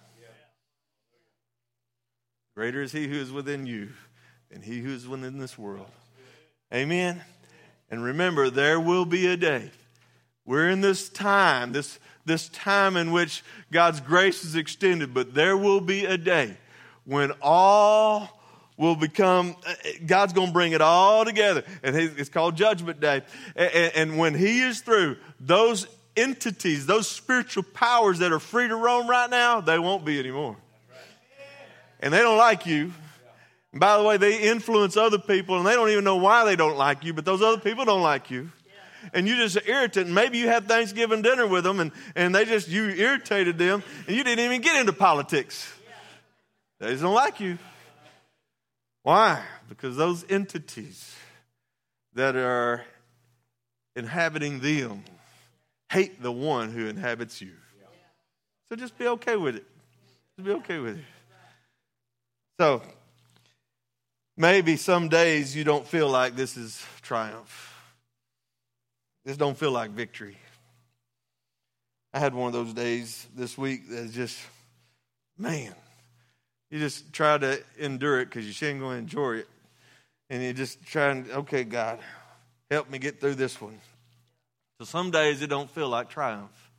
Greater 2.57 2.83
is 2.83 2.91
he 2.91 3.07
who 3.07 3.15
is 3.15 3.31
within 3.31 3.67
you 3.67 3.91
than 4.51 4.63
he 4.63 4.81
who 4.81 4.91
is 4.91 5.07
within 5.07 5.39
this 5.39 5.57
world. 5.57 5.93
Amen. 6.75 7.23
And 7.89 8.03
remember, 8.03 8.51
there 8.51 8.81
will 8.81 9.05
be 9.05 9.29
a 9.29 9.37
day. 9.37 9.71
We're 10.45 10.71
in 10.71 10.81
this 10.81 11.09
time, 11.09 11.71
this, 11.71 12.01
this 12.25 12.49
time 12.49 12.97
in 12.97 13.13
which 13.13 13.45
God's 13.71 14.01
grace 14.01 14.43
is 14.43 14.57
extended, 14.57 15.15
but 15.15 15.35
there 15.35 15.57
will 15.57 15.81
be 15.81 16.05
a 16.05 16.19
day 16.19 16.57
when 17.05 17.31
all 17.41 18.40
will 18.81 18.97
become, 18.97 19.55
uh, 19.67 19.75
God's 20.07 20.33
going 20.33 20.47
to 20.47 20.53
bring 20.55 20.73
it 20.73 20.81
all 20.81 21.27
together. 21.27 21.63
And 21.83 21.95
it's 21.95 22.31
called 22.31 22.57
Judgment 22.57 22.99
Day. 22.99 23.21
And, 23.55 24.17
when 24.17 24.35
He 24.35 24.63
is 24.63 24.81
through, 24.81 25.19
those 25.39 25.87
entities, 26.17 26.87
those 26.87 27.07
spiritual 27.07 27.63
powers 27.63 28.21
that 28.21 28.33
are 28.33 28.41
free 28.41 28.69
to 28.69 28.75
roam 28.75 29.09
right 29.09 29.29
now, 29.29 29.61
they 29.61 29.79
won't 29.79 30.07
be 30.07 30.19
anymore. 30.19 30.57
And 32.01 32.13
they 32.13 32.21
don't 32.21 32.39
like 32.39 32.65
you. 32.65 32.93
And 33.73 33.81
by 33.81 33.99
the 33.99 34.03
way, 34.03 34.17
they 34.17 34.49
influence 34.49 34.97
other 34.97 35.19
people 35.19 35.59
and 35.59 35.67
they 35.67 35.75
don't 35.75 35.91
even 35.91 36.03
know 36.03 36.17
why 36.17 36.47
they 36.47 36.57
don't 36.57 36.79
like 36.79 37.05
you, 37.05 37.13
but 37.13 37.27
those 37.27 37.43
other 37.43 37.61
people 37.61 37.85
don't 37.85 38.03
like 38.03 38.31
you. 38.31 38.51
And 39.13 39.29
you 39.29 39.37
just 39.37 39.59
irritate. 39.67 40.07
And 40.07 40.15
maybe 40.15 40.39
you 40.39 40.49
had 40.49 40.67
Thanksgiving 40.67 41.21
dinner 41.21 41.47
with 41.47 41.65
them 41.65 41.81
and, 41.81 41.93
and 42.17 42.35
they 42.35 42.47
just, 42.47 42.69
you 42.69 42.89
irritated 42.89 43.59
them 43.59 43.83
and 44.07 44.17
you 44.17 44.25
didn't 44.25 44.43
even 44.43 44.63
get 44.63 44.81
into 44.81 44.95
politics. 44.95 45.71
They 46.79 46.93
just 46.93 47.03
don't 47.03 47.15
like 47.15 47.41
you. 47.41 47.59
Why? 49.03 49.43
Because 49.69 49.97
those 49.97 50.25
entities 50.29 51.15
that 52.15 52.37
are 52.37 52.85
inhabiting 53.97 54.61
them 54.61 55.05
hate 55.91 56.23
the 56.23 56.33
one 56.33 56.71
who 56.71 56.87
inhabits 56.87 57.41
you. 57.41 57.53
So 58.69 58.77
just 58.77 58.97
be 58.97 59.09
okay 59.09 59.37
with 59.37 59.57
it. 59.57 59.67
Just 60.37 60.47
be 60.47 60.53
okay 60.53 60.79
with 60.79 60.99
it. 60.99 61.05
So, 62.61 62.83
maybe 64.37 64.77
some 64.77 65.09
days 65.09 65.57
you 65.57 65.65
don't 65.65 65.87
feel 65.87 66.09
like 66.09 66.37
this 66.37 66.57
is 66.57 66.85
triumph. 67.03 67.75
This 69.25 69.37
don't 69.37 69.57
feel 69.57 69.73
like 69.73 69.91
victory. 69.91 70.37
I 72.13 72.19
had 72.19 72.35
one 72.35 72.49
of 72.49 72.53
those 72.53 72.75
days 72.75 73.27
this 73.35 73.57
week 73.57 73.89
that's 73.89 74.13
just, 74.13 74.39
man, 75.39 75.75
you 76.71 76.79
just 76.79 77.13
try 77.13 77.37
to 77.37 77.61
endure 77.79 78.21
it 78.21 78.27
because 78.27 78.47
you 78.47 78.69
ain't 78.69 78.81
going 78.81 78.97
to 78.97 79.03
enjoy 79.03 79.37
it. 79.37 79.49
And 80.29 80.43
you 80.43 80.53
just 80.53 80.85
try 80.85 81.11
and, 81.11 81.29
okay, 81.31 81.65
God, 81.65 81.99
help 82.71 82.89
me 82.89 82.99
get 82.99 83.21
through 83.21 83.35
this 83.35 83.61
one. 83.61 83.81
So 84.79 84.85
some 84.85 85.11
days 85.11 85.43
it 85.43 85.49
don't 85.49 85.71
feel 85.71 85.89
like 85.89 86.09
triumph. 86.09 86.71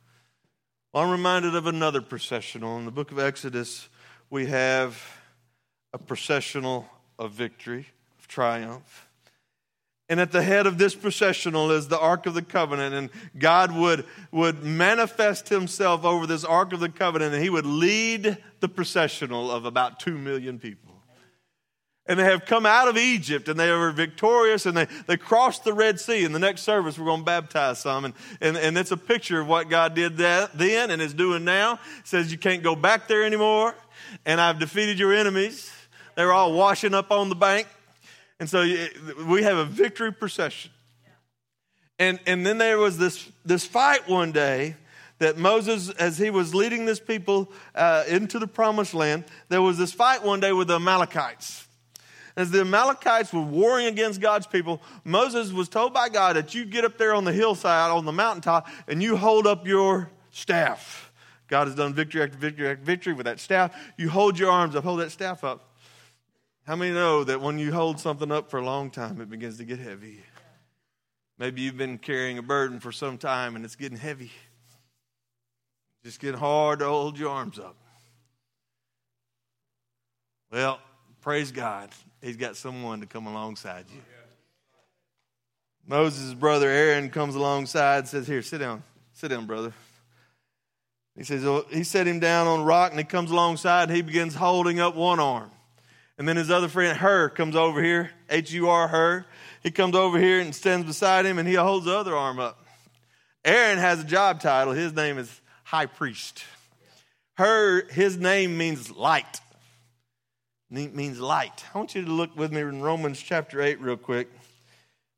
Well, 0.92 1.04
I'm 1.04 1.10
reminded 1.10 1.54
of 1.54 1.66
another 1.66 2.00
processional. 2.00 2.78
In 2.78 2.84
the 2.86 2.90
book 2.90 3.12
of 3.12 3.18
Exodus, 3.18 3.88
we 4.30 4.46
have 4.46 5.00
a 5.92 5.98
processional 5.98 6.88
of 7.18 7.32
victory, 7.32 7.86
of 8.18 8.28
triumph. 8.28 9.08
And 10.08 10.20
at 10.20 10.32
the 10.32 10.42
head 10.42 10.66
of 10.66 10.78
this 10.78 10.94
processional 10.94 11.70
is 11.70 11.88
the 11.88 11.98
Ark 11.98 12.26
of 12.26 12.34
the 12.34 12.42
Covenant. 12.42 12.94
And 12.94 13.10
God 13.38 13.74
would, 13.74 14.04
would 14.30 14.62
manifest 14.62 15.48
himself 15.48 16.04
over 16.04 16.26
this 16.26 16.44
Ark 16.44 16.72
of 16.72 16.80
the 16.80 16.88
Covenant, 16.88 17.34
and 17.34 17.42
he 17.42 17.50
would 17.50 17.66
lead 17.66 18.36
the 18.60 18.68
processional 18.68 19.50
of 19.50 19.64
about 19.64 20.00
two 20.00 20.18
million 20.18 20.58
people. 20.58 20.92
And 22.06 22.18
they 22.18 22.24
have 22.24 22.46
come 22.46 22.66
out 22.66 22.88
of 22.88 22.98
Egypt 22.98 23.48
and 23.48 23.58
they 23.58 23.70
were 23.70 23.92
victorious 23.92 24.66
and 24.66 24.76
they, 24.76 24.88
they 25.06 25.16
crossed 25.16 25.62
the 25.62 25.72
Red 25.72 26.00
Sea. 26.00 26.24
In 26.24 26.32
the 26.32 26.40
next 26.40 26.62
service, 26.62 26.98
we're 26.98 27.04
going 27.04 27.20
to 27.20 27.24
baptize 27.24 27.78
some. 27.78 28.04
And, 28.04 28.14
and, 28.40 28.56
and 28.56 28.76
it's 28.76 28.90
a 28.90 28.96
picture 28.96 29.40
of 29.40 29.46
what 29.46 29.68
God 29.68 29.94
did 29.94 30.16
that 30.16 30.58
then 30.58 30.90
and 30.90 31.00
is 31.00 31.14
doing 31.14 31.44
now. 31.44 31.74
It 31.74 32.08
says 32.08 32.32
you 32.32 32.38
can't 32.38 32.64
go 32.64 32.74
back 32.74 33.06
there 33.06 33.24
anymore. 33.24 33.76
And 34.26 34.40
I've 34.40 34.58
defeated 34.58 34.98
your 34.98 35.14
enemies. 35.14 35.72
They 36.16 36.24
were 36.24 36.32
all 36.32 36.52
washing 36.52 36.92
up 36.92 37.12
on 37.12 37.28
the 37.28 37.36
bank. 37.36 37.68
And 38.42 38.50
so 38.50 38.62
we 39.24 39.44
have 39.44 39.56
a 39.56 39.64
victory 39.64 40.12
procession. 40.12 40.72
And, 42.00 42.18
and 42.26 42.44
then 42.44 42.58
there 42.58 42.76
was 42.76 42.98
this, 42.98 43.30
this 43.44 43.64
fight 43.64 44.08
one 44.08 44.32
day 44.32 44.74
that 45.20 45.38
Moses, 45.38 45.90
as 45.90 46.18
he 46.18 46.28
was 46.28 46.52
leading 46.52 46.84
this 46.84 46.98
people 46.98 47.52
uh, 47.76 48.02
into 48.08 48.40
the 48.40 48.48
promised 48.48 48.94
land, 48.94 49.26
there 49.48 49.62
was 49.62 49.78
this 49.78 49.92
fight 49.92 50.24
one 50.24 50.40
day 50.40 50.52
with 50.52 50.66
the 50.66 50.74
Amalekites. 50.74 51.68
As 52.36 52.50
the 52.50 52.62
Amalekites 52.62 53.32
were 53.32 53.42
warring 53.42 53.86
against 53.86 54.20
God's 54.20 54.48
people, 54.48 54.82
Moses 55.04 55.52
was 55.52 55.68
told 55.68 55.94
by 55.94 56.08
God 56.08 56.34
that 56.34 56.52
you 56.52 56.64
get 56.64 56.84
up 56.84 56.98
there 56.98 57.14
on 57.14 57.22
the 57.22 57.32
hillside, 57.32 57.92
on 57.92 58.04
the 58.04 58.10
mountaintop, 58.10 58.68
and 58.88 59.00
you 59.00 59.16
hold 59.16 59.46
up 59.46 59.68
your 59.68 60.10
staff. 60.32 61.12
God 61.46 61.68
has 61.68 61.76
done 61.76 61.94
victory 61.94 62.22
after 62.22 62.36
victory 62.38 62.70
after 62.70 62.82
victory 62.82 63.12
with 63.12 63.26
that 63.26 63.38
staff. 63.38 63.72
You 63.96 64.08
hold 64.10 64.36
your 64.36 64.50
arms 64.50 64.74
up, 64.74 64.82
hold 64.82 64.98
that 64.98 65.12
staff 65.12 65.44
up. 65.44 65.71
How 66.64 66.76
many 66.76 66.92
know 66.92 67.24
that 67.24 67.40
when 67.40 67.58
you 67.58 67.72
hold 67.72 67.98
something 67.98 68.30
up 68.30 68.50
for 68.50 68.58
a 68.58 68.64
long 68.64 68.90
time, 68.90 69.20
it 69.20 69.28
begins 69.28 69.58
to 69.58 69.64
get 69.64 69.78
heavy? 69.78 70.20
Maybe 71.38 71.62
you've 71.62 71.76
been 71.76 71.98
carrying 71.98 72.38
a 72.38 72.42
burden 72.42 72.78
for 72.78 72.92
some 72.92 73.18
time 73.18 73.56
and 73.56 73.64
it's 73.64 73.74
getting 73.74 73.98
heavy. 73.98 74.30
Just 76.04 76.20
getting 76.20 76.38
hard 76.38 76.80
to 76.80 76.86
hold 76.86 77.18
your 77.18 77.30
arms 77.30 77.58
up. 77.58 77.76
Well, 80.50 80.80
praise 81.20 81.50
God. 81.50 81.90
He's 82.20 82.36
got 82.36 82.56
someone 82.56 83.00
to 83.00 83.06
come 83.06 83.26
alongside 83.26 83.86
you. 83.92 84.00
Moses' 85.86 86.34
brother 86.34 86.68
Aaron 86.68 87.10
comes 87.10 87.34
alongside 87.34 87.98
and 87.98 88.08
says, 88.08 88.26
Here, 88.26 88.42
sit 88.42 88.58
down. 88.58 88.82
Sit 89.14 89.28
down, 89.28 89.46
brother. 89.46 89.72
He 91.16 91.24
says, 91.24 91.44
well, 91.44 91.64
He 91.70 91.84
set 91.84 92.06
him 92.06 92.20
down 92.20 92.46
on 92.46 92.60
a 92.60 92.64
rock 92.64 92.90
and 92.90 92.98
he 92.98 93.04
comes 93.04 93.30
alongside 93.30 93.84
and 93.84 93.96
he 93.96 94.02
begins 94.02 94.34
holding 94.34 94.80
up 94.80 94.96
one 94.96 95.20
arm. 95.20 95.50
And 96.22 96.28
then 96.28 96.36
his 96.36 96.52
other 96.52 96.68
friend, 96.68 96.96
Hur, 96.96 97.30
comes 97.30 97.56
over 97.56 97.82
here, 97.82 98.12
H 98.30 98.52
U 98.52 98.68
R, 98.68 98.86
Hur. 98.86 99.26
He 99.60 99.72
comes 99.72 99.96
over 99.96 100.20
here 100.20 100.38
and 100.38 100.54
stands 100.54 100.86
beside 100.86 101.26
him 101.26 101.36
and 101.36 101.48
he 101.48 101.54
holds 101.54 101.86
the 101.86 101.98
other 101.98 102.14
arm 102.14 102.38
up. 102.38 102.64
Aaron 103.44 103.78
has 103.78 104.02
a 104.02 104.04
job 104.04 104.40
title. 104.40 104.72
His 104.72 104.92
name 104.92 105.18
is 105.18 105.40
High 105.64 105.86
Priest. 105.86 106.44
Hur, 107.38 107.88
his 107.90 108.18
name 108.18 108.56
means 108.56 108.88
light. 108.88 109.40
Means 110.70 111.18
light. 111.18 111.64
I 111.74 111.78
want 111.78 111.96
you 111.96 112.04
to 112.04 112.12
look 112.12 112.36
with 112.36 112.52
me 112.52 112.60
in 112.60 112.82
Romans 112.82 113.20
chapter 113.20 113.60
8 113.60 113.80
real 113.80 113.96
quick. 113.96 114.30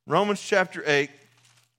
Romans 0.06 0.40
chapter 0.40 0.82
8, 0.86 1.10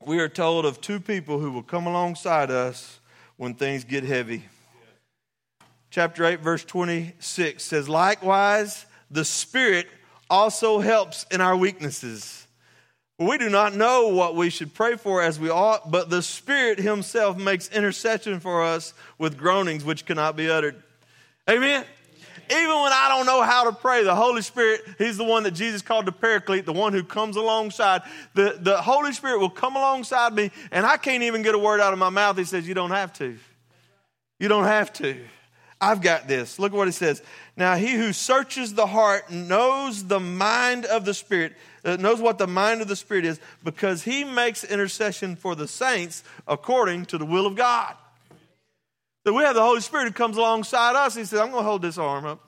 we 0.06 0.20
are 0.20 0.30
told 0.30 0.68
of 0.68 0.82
two 0.82 1.00
people 1.00 1.40
who 1.40 1.50
will 1.50 1.64
come 1.64 1.88
alongside 1.88 2.52
us 2.52 3.00
when 3.38 3.56
things 3.56 3.86
get 3.86 4.04
heavy. 4.04 4.46
Chapter 5.90 6.26
8, 6.26 6.42
verse 6.42 6.64
26 6.64 7.64
says, 7.64 7.90
Likewise, 7.90 8.86
the 9.12 9.26
Spirit 9.26 9.88
also 10.30 10.80
helps 10.80 11.26
in 11.32 11.42
our 11.42 11.56
weaknesses. 11.56 12.48
We 13.18 13.38
do 13.38 13.50
not 13.50 13.74
know 13.74 14.10
what 14.10 14.36
we 14.36 14.50
should 14.50 14.74
pray 14.74 14.98
for 14.98 15.22
as 15.22 15.40
we 15.40 15.50
ought, 15.50 15.90
but 15.90 16.10
the 16.10 16.22
Spirit 16.22 16.80
Himself 16.80 17.38
makes 17.38 17.70
intercession 17.70 18.40
for 18.40 18.64
us 18.64 18.94
with 19.18 19.38
groanings 19.38 19.86
which 19.86 20.06
cannot 20.06 20.36
be 20.36 20.50
uttered. 20.50 20.82
Amen. 21.50 21.86
Even 22.52 22.80
when 22.82 22.92
I 22.92 23.08
don't 23.10 23.26
know 23.26 23.42
how 23.42 23.64
to 23.64 23.72
pray, 23.72 24.04
the 24.04 24.14
Holy 24.14 24.42
Spirit, 24.42 24.82
He's 24.98 25.18
the 25.18 25.24
one 25.24 25.44
that 25.44 25.52
Jesus 25.52 25.82
called 25.82 26.06
the 26.06 26.12
Paraclete, 26.12 26.66
the 26.66 26.74
one 26.74 26.94
who 26.94 27.04
comes 27.04 27.38
alongside. 27.38 28.02
The, 28.34 28.58
the 28.60 28.82
Holy 28.82 29.14
Spirit 29.14 29.40
will 29.40 29.50
come 29.50 29.76
alongside 29.76 30.34
me, 30.34 30.52
and 30.72 30.86
I 30.86 30.98
can't 30.98 31.24
even 31.24 31.42
get 31.42 31.56
a 31.56 31.60
word 31.60 31.80
out 31.80 31.94
of 31.94 32.00
my 32.00 32.10
mouth. 32.10 32.38
He 32.38 32.44
says, 32.44 32.68
You 32.68 32.74
don't 32.74 32.92
have 32.92 33.14
to. 33.14 33.38
You 34.40 34.48
don't 34.48 34.66
have 34.66 34.92
to. 34.94 35.18
I've 35.80 36.02
got 36.02 36.28
this. 36.28 36.58
Look 36.58 36.72
at 36.74 36.78
what 36.78 36.88
He 36.88 36.94
says. 36.94 37.22
Now, 37.58 37.76
he 37.76 37.94
who 37.94 38.14
searches 38.14 38.74
the 38.74 38.88
heart 38.88 39.32
knows 39.32 40.06
the 40.06 40.20
mind 40.20 40.86
of 40.86 41.06
the 41.06 41.14
Spirit, 41.14 41.54
uh, 41.84 41.98
knows 41.98 42.20
what 42.20 42.38
the 42.38 42.48
mind 42.48 42.82
of 42.82 42.88
the 42.88 42.96
Spirit 42.96 43.26
is, 43.26 43.40
because 43.64 44.04
he 44.04 44.24
makes 44.24 44.64
intercession 44.64 45.36
for 45.36 45.56
the 45.56 45.68
saints 45.68 46.24
according 46.48 47.06
to 47.08 47.18
the 47.18 47.26
will 47.26 47.46
of 47.46 47.56
God. 47.56 47.96
That 49.24 49.34
we 49.34 49.44
have 49.44 49.56
the 49.56 49.62
Holy 49.62 49.82
Spirit 49.82 50.06
who 50.06 50.12
comes 50.12 50.38
alongside 50.38 50.96
us. 50.96 51.16
He 51.16 51.26
says, 51.26 51.40
I'm 51.40 51.52
going 51.52 51.64
to 51.64 51.68
hold 51.68 51.82
this 51.82 51.98
arm 51.98 52.26
up. 52.26 52.42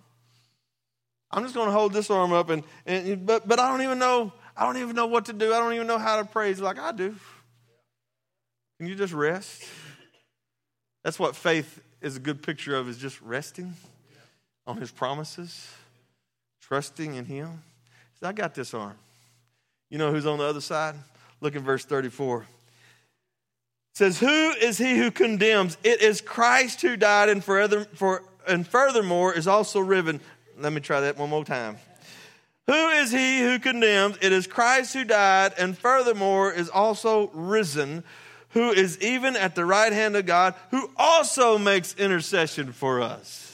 I'm 1.31 1.43
just 1.43 1.55
going 1.55 1.67
to 1.67 1.73
hold 1.73 1.93
this 1.93 2.09
arm 2.09 2.31
up, 2.31 2.49
and, 2.49 2.63
and 2.85 3.25
but 3.25 3.47
but 3.47 3.59
I 3.59 3.69
don't 3.69 3.81
even 3.81 3.99
know. 3.99 4.31
I 4.55 4.65
don't 4.65 4.77
even 4.77 4.95
know 4.95 5.07
what 5.07 5.25
to 5.25 5.33
do. 5.33 5.53
I 5.53 5.59
don't 5.59 5.73
even 5.73 5.87
know 5.87 5.97
how 5.97 6.21
to 6.21 6.25
praise 6.25 6.59
like 6.59 6.79
I 6.79 6.91
do. 6.91 7.15
Can 8.77 8.87
you 8.87 8.95
just 8.95 9.13
rest? 9.13 9.63
That's 11.03 11.19
what 11.19 11.35
faith 11.35 11.81
is 12.01 12.17
a 12.17 12.19
good 12.19 12.41
picture 12.41 12.75
of. 12.75 12.87
Is 12.89 12.97
just 12.97 13.21
resting 13.21 13.73
on 14.65 14.77
His 14.77 14.91
promises, 14.91 15.69
trusting 16.61 17.15
in 17.15 17.25
Him. 17.25 17.63
I 18.21 18.33
got 18.33 18.55
this 18.55 18.73
arm. 18.73 18.95
You 19.89 19.97
know 19.97 20.11
who's 20.11 20.25
on 20.25 20.39
the 20.39 20.43
other 20.43 20.61
side? 20.61 20.95
Look 21.39 21.55
at 21.55 21.61
verse 21.61 21.85
34. 21.85 22.41
It 22.41 22.47
says, 23.93 24.19
Who 24.19 24.51
is 24.51 24.77
he 24.77 24.97
who 24.97 25.11
condemns? 25.11 25.77
It 25.83 26.01
is 26.01 26.21
Christ 26.21 26.81
who 26.81 26.97
died 26.97 27.29
and 27.29 27.43
further 27.43 27.85
for 27.85 28.23
and 28.47 28.65
furthermore 28.65 29.33
is 29.33 29.47
also 29.47 29.79
risen. 29.79 30.21
Let 30.57 30.73
me 30.73 30.81
try 30.81 31.01
that 31.01 31.17
one 31.17 31.29
more 31.29 31.45
time. 31.45 31.77
Who 32.67 32.89
is 32.89 33.11
he 33.11 33.39
who 33.41 33.59
condemns? 33.59 34.17
It 34.21 34.31
is 34.31 34.47
Christ 34.47 34.93
who 34.93 35.03
died 35.03 35.53
and 35.57 35.77
furthermore 35.77 36.51
is 36.51 36.69
also 36.69 37.29
risen, 37.33 38.03
who 38.49 38.71
is 38.71 38.99
even 39.01 39.35
at 39.35 39.55
the 39.55 39.65
right 39.65 39.91
hand 39.91 40.15
of 40.15 40.25
God, 40.25 40.55
who 40.71 40.89
also 40.97 41.57
makes 41.57 41.93
intercession 41.95 42.71
for 42.71 43.01
us. 43.01 43.47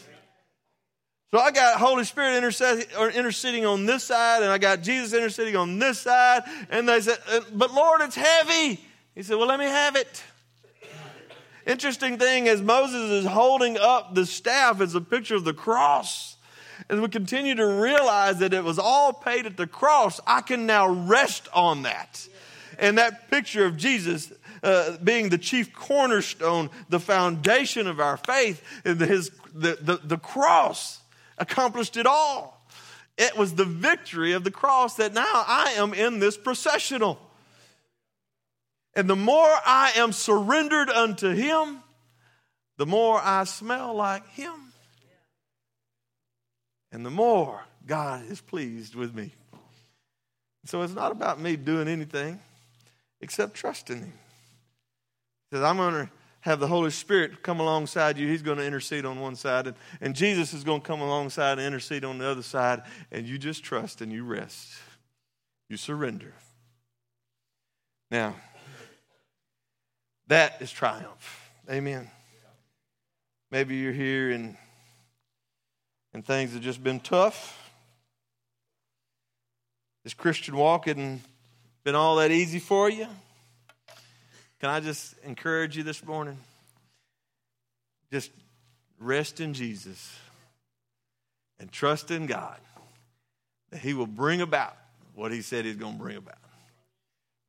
So 1.34 1.40
I 1.40 1.50
got 1.50 1.80
Holy 1.80 2.04
Spirit 2.04 2.38
interceding 2.38 3.66
on 3.66 3.88
this 3.88 4.04
side, 4.04 4.44
and 4.44 4.52
I 4.52 4.60
got 4.60 4.84
Jesus 4.84 5.14
interceding 5.14 5.56
on 5.56 5.80
this 5.80 6.00
side. 6.00 6.44
And 6.70 6.88
they 6.88 7.02
said, 7.02 7.18
uh, 7.28 7.40
But 7.52 7.74
Lord, 7.74 8.02
it's 8.02 8.16
heavy. 8.16 8.80
He 9.16 9.24
said, 9.24 9.38
Well, 9.38 9.48
let 9.48 9.58
me 9.58 9.66
have 9.66 9.96
it. 9.96 10.24
Interesting 11.66 12.20
thing 12.20 12.48
as 12.48 12.62
Moses 12.62 13.10
is 13.10 13.26
holding 13.26 13.80
up 13.80 14.14
the 14.14 14.28
staff 14.28 14.80
as 14.80 14.94
a 14.94 15.02
picture 15.02 15.36
of 15.36 15.44
the 15.44 15.56
cross. 15.56 16.38
As 16.88 17.00
we 17.00 17.08
continue 17.08 17.56
to 17.56 17.66
realize 17.66 18.38
that 18.40 18.54
it 18.54 18.64
was 18.64 18.78
all 18.78 19.12
paid 19.14 19.48
at 19.48 19.58
the 19.58 19.66
cross, 19.66 20.20
I 20.28 20.42
can 20.42 20.68
now 20.68 20.88
rest 20.88 21.48
on 21.52 21.82
that. 21.84 22.28
And 22.78 22.98
that 22.98 23.32
picture 23.32 23.66
of 23.66 23.78
Jesus 23.78 24.32
uh, 24.64 24.98
being 25.04 25.30
the 25.30 25.38
chief 25.38 25.74
cornerstone, 25.74 26.70
the 26.90 27.00
foundation 27.00 27.86
of 27.86 28.00
our 28.00 28.18
faith, 28.18 28.64
and 28.86 29.00
his, 29.00 29.30
the, 29.54 29.78
the, 29.82 30.00
the 30.04 30.18
cross 30.18 31.02
accomplished 31.38 31.98
it 31.98 32.08
all. 32.08 32.66
It 33.18 33.38
was 33.38 33.54
the 33.54 33.66
victory 33.66 34.34
of 34.34 34.44
the 34.44 34.52
cross 34.52 34.96
that 34.96 35.14
now 35.14 35.44
I 35.48 35.76
am 35.78 35.94
in 35.94 36.20
this 36.20 36.38
processional. 36.38 37.20
And 38.96 39.10
the 39.10 39.16
more 39.16 39.50
I 39.66 39.94
am 39.96 40.12
surrendered 40.12 40.90
unto 40.90 41.30
Him, 41.30 41.80
the 42.78 42.86
more 42.86 43.20
I 43.22 43.44
smell 43.44 43.94
like 43.94 44.28
Him. 44.30 44.54
And 46.92 47.06
the 47.06 47.12
more 47.12 47.62
God 47.86 48.30
is 48.30 48.42
pleased 48.42 48.96
with 48.96 49.14
me. 49.14 49.34
So 50.66 50.82
it's 50.82 50.94
not 50.94 51.12
about 51.12 51.40
me 51.40 51.56
doing 51.56 51.88
anything 51.88 52.40
except 53.20 53.56
trusting 53.56 54.00
Him. 54.00 54.14
Says, 55.54 55.62
I'm 55.62 55.78
going 55.78 55.94
to 55.94 56.10
have 56.42 56.60
the 56.60 56.66
Holy 56.66 56.90
Spirit 56.90 57.44
come 57.44 57.60
alongside 57.60 58.18
you. 58.18 58.28
He's 58.28 58.42
going 58.42 58.58
to 58.58 58.66
intercede 58.66 59.06
on 59.06 59.20
one 59.20 59.36
side, 59.36 59.68
and, 59.68 59.76
and 60.02 60.16
Jesus 60.16 60.52
is 60.52 60.64
going 60.64 60.82
to 60.82 60.88
come 60.88 61.00
alongside 61.00 61.60
and 61.60 61.62
intercede 61.62 62.04
on 62.04 62.18
the 62.18 62.28
other 62.28 62.42
side, 62.42 62.82
and 63.12 63.28
you 63.28 63.38
just 63.38 63.64
trust 63.64 64.02
and 64.02 64.12
you 64.12 64.24
rest. 64.24 64.74
You 65.70 65.78
surrender. 65.78 66.34
Now, 68.10 68.34
that 70.26 70.60
is 70.60 70.72
triumph. 70.72 71.52
Amen. 71.70 72.10
Maybe 73.52 73.76
you're 73.76 73.94
here 73.94 74.32
and 74.32 74.58
and 76.16 76.26
things 76.26 76.54
have 76.54 76.64
just 76.64 76.84
been 76.84 77.00
tough. 77.00 77.72
This 80.04 80.16
Christian 80.16 80.56
walk 80.56 80.86
hasn't 80.88 81.22
been 81.84 81.94
all 81.94 82.16
that 82.16 82.32
easy 82.32 82.58
for 82.58 82.90
you. 82.90 83.08
Can 84.64 84.70
I 84.70 84.80
just 84.80 85.16
encourage 85.26 85.76
you 85.76 85.84
this 85.84 86.06
morning? 86.06 86.38
Just 88.14 88.32
rest 88.98 89.42
in 89.42 89.54
Jesus 89.54 90.18
and 91.60 91.70
trust 91.70 92.12
in 92.12 92.28
God 92.28 92.56
that 93.72 93.82
He 93.82 93.94
will 93.94 94.08
bring 94.08 94.40
about 94.40 94.78
what 95.16 95.34
He 95.34 95.42
said 95.42 95.66
He's 95.66 95.76
going 95.76 95.98
to 95.98 96.00
bring 96.00 96.16
about. 96.16 96.38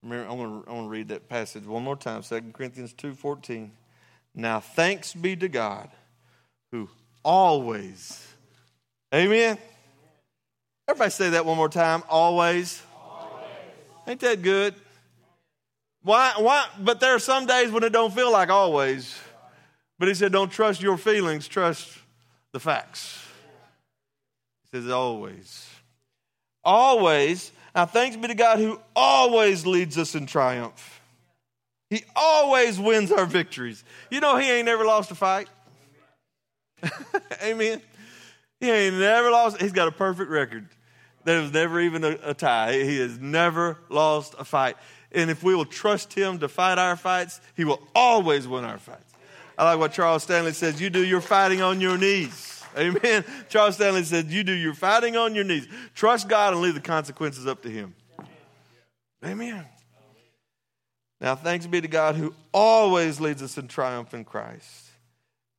Remember, 0.02 0.28
I'm 0.28 0.38
going, 0.38 0.50
to, 0.50 0.68
I'm 0.68 0.74
going 0.74 0.86
to 0.86 0.90
read 0.90 1.08
that 1.10 1.28
passage 1.28 1.64
one 1.64 1.84
more 1.84 1.94
time 1.94 2.24
2 2.24 2.46
Corinthians 2.52 2.92
2.14. 2.94 3.70
Now 4.34 4.58
thanks 4.58 5.14
be 5.14 5.36
to 5.36 5.48
God 5.48 5.90
who 6.72 6.90
always, 7.22 8.26
amen? 9.14 9.56
Everybody 10.88 11.10
say 11.12 11.30
that 11.30 11.46
one 11.46 11.58
more 11.58 11.68
time. 11.68 12.02
Always. 12.08 12.82
always. 13.00 13.46
Ain't 14.08 14.18
that 14.18 14.42
good? 14.42 14.74
Why, 16.04 16.34
why? 16.36 16.66
But 16.78 17.00
there 17.00 17.14
are 17.14 17.18
some 17.18 17.46
days 17.46 17.70
when 17.70 17.82
it 17.82 17.90
don't 17.90 18.12
feel 18.12 18.30
like 18.30 18.50
always. 18.50 19.18
But 19.98 20.08
he 20.08 20.14
said, 20.14 20.32
don't 20.32 20.50
trust 20.50 20.82
your 20.82 20.98
feelings, 20.98 21.48
trust 21.48 21.98
the 22.52 22.60
facts. 22.60 23.26
He 24.64 24.78
says, 24.78 24.90
always. 24.90 25.68
Always. 26.62 27.50
Now, 27.74 27.86
thanks 27.86 28.16
be 28.16 28.28
to 28.28 28.34
God 28.34 28.58
who 28.58 28.78
always 28.94 29.66
leads 29.66 29.96
us 29.96 30.14
in 30.14 30.26
triumph. 30.26 31.00
He 31.88 32.04
always 32.14 32.78
wins 32.78 33.10
our 33.10 33.26
victories. 33.26 33.82
You 34.10 34.20
know, 34.20 34.36
he 34.36 34.50
ain't 34.50 34.66
never 34.66 34.84
lost 34.84 35.10
a 35.10 35.14
fight. 35.14 35.48
Amen. 37.42 37.80
He 38.60 38.70
ain't 38.70 38.96
never 38.96 39.30
lost. 39.30 39.60
He's 39.60 39.72
got 39.72 39.88
a 39.88 39.92
perfect 39.92 40.30
record. 40.30 40.68
There 41.24 41.40
was 41.40 41.52
never 41.52 41.80
even 41.80 42.04
a, 42.04 42.18
a 42.24 42.34
tie. 42.34 42.72
He 42.72 42.98
has 42.98 43.18
never 43.18 43.78
lost 43.88 44.34
a 44.38 44.44
fight. 44.44 44.76
And 45.14 45.30
if 45.30 45.42
we 45.42 45.54
will 45.54 45.64
trust 45.64 46.12
Him 46.12 46.38
to 46.40 46.48
fight 46.48 46.78
our 46.78 46.96
fights, 46.96 47.40
He 47.56 47.64
will 47.64 47.80
always 47.94 48.48
win 48.48 48.64
our 48.64 48.78
fights. 48.78 49.12
I 49.56 49.64
like 49.64 49.78
what 49.78 49.92
Charles 49.92 50.24
Stanley 50.24 50.52
says 50.52 50.80
you 50.80 50.90
do 50.90 51.04
your 51.04 51.20
fighting 51.20 51.62
on 51.62 51.80
your 51.80 51.96
knees. 51.96 52.54
Amen. 52.76 53.24
Charles 53.48 53.76
Stanley 53.76 54.02
said, 54.04 54.26
You 54.30 54.42
do 54.42 54.52
your 54.52 54.74
fighting 54.74 55.16
on 55.16 55.34
your 55.34 55.44
knees. 55.44 55.68
Trust 55.94 56.28
God 56.28 56.52
and 56.52 56.62
leave 56.62 56.74
the 56.74 56.80
consequences 56.80 57.46
up 57.46 57.62
to 57.62 57.70
Him. 57.70 57.94
Amen. 59.24 59.64
Now, 61.20 61.36
thanks 61.36 61.66
be 61.66 61.80
to 61.80 61.88
God 61.88 62.16
who 62.16 62.34
always 62.52 63.20
leads 63.20 63.42
us 63.42 63.56
in 63.56 63.68
triumph 63.68 64.12
in 64.12 64.24
Christ. 64.24 64.90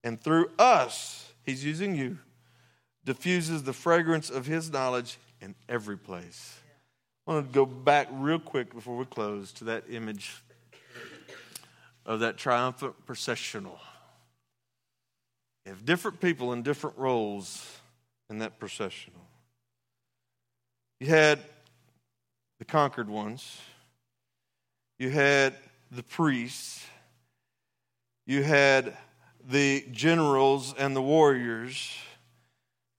And 0.04 0.22
through 0.22 0.52
us, 0.60 1.32
He's 1.44 1.64
using 1.64 1.96
you, 1.96 2.20
diffuses 3.06 3.64
the 3.64 3.74
fragrance 3.74 4.30
of 4.30 4.46
His 4.46 4.70
knowledge 4.70 5.18
in 5.42 5.56
every 5.70 5.98
place. 5.98 6.60
I 7.28 7.34
want 7.34 7.48
to 7.48 7.54
go 7.54 7.66
back 7.66 8.08
real 8.12 8.38
quick 8.38 8.74
before 8.74 8.98
we 8.98 9.06
close 9.06 9.52
to 9.54 9.64
that 9.66 9.86
image 9.90 10.44
of 12.06 12.20
that 12.20 12.38
triumphant 12.38 12.94
processional. 13.08 13.80
You 15.66 15.72
have 15.72 15.86
different 15.86 16.22
people 16.22 16.54
in 16.54 16.62
different 16.62 16.98
roles 17.00 17.80
in 18.30 18.38
that 18.40 18.60
processional. 18.60 19.22
You 21.00 21.08
had 21.08 21.40
the 22.60 22.66
conquered 22.66 23.10
ones, 23.10 23.60
you 25.00 25.10
had 25.10 25.56
the 25.92 26.04
priests, 26.04 26.86
you 28.28 28.44
had 28.44 28.96
the 29.50 29.86
generals 29.92 30.76
and 30.78 30.96
the 30.96 31.02
warriors, 31.02 31.92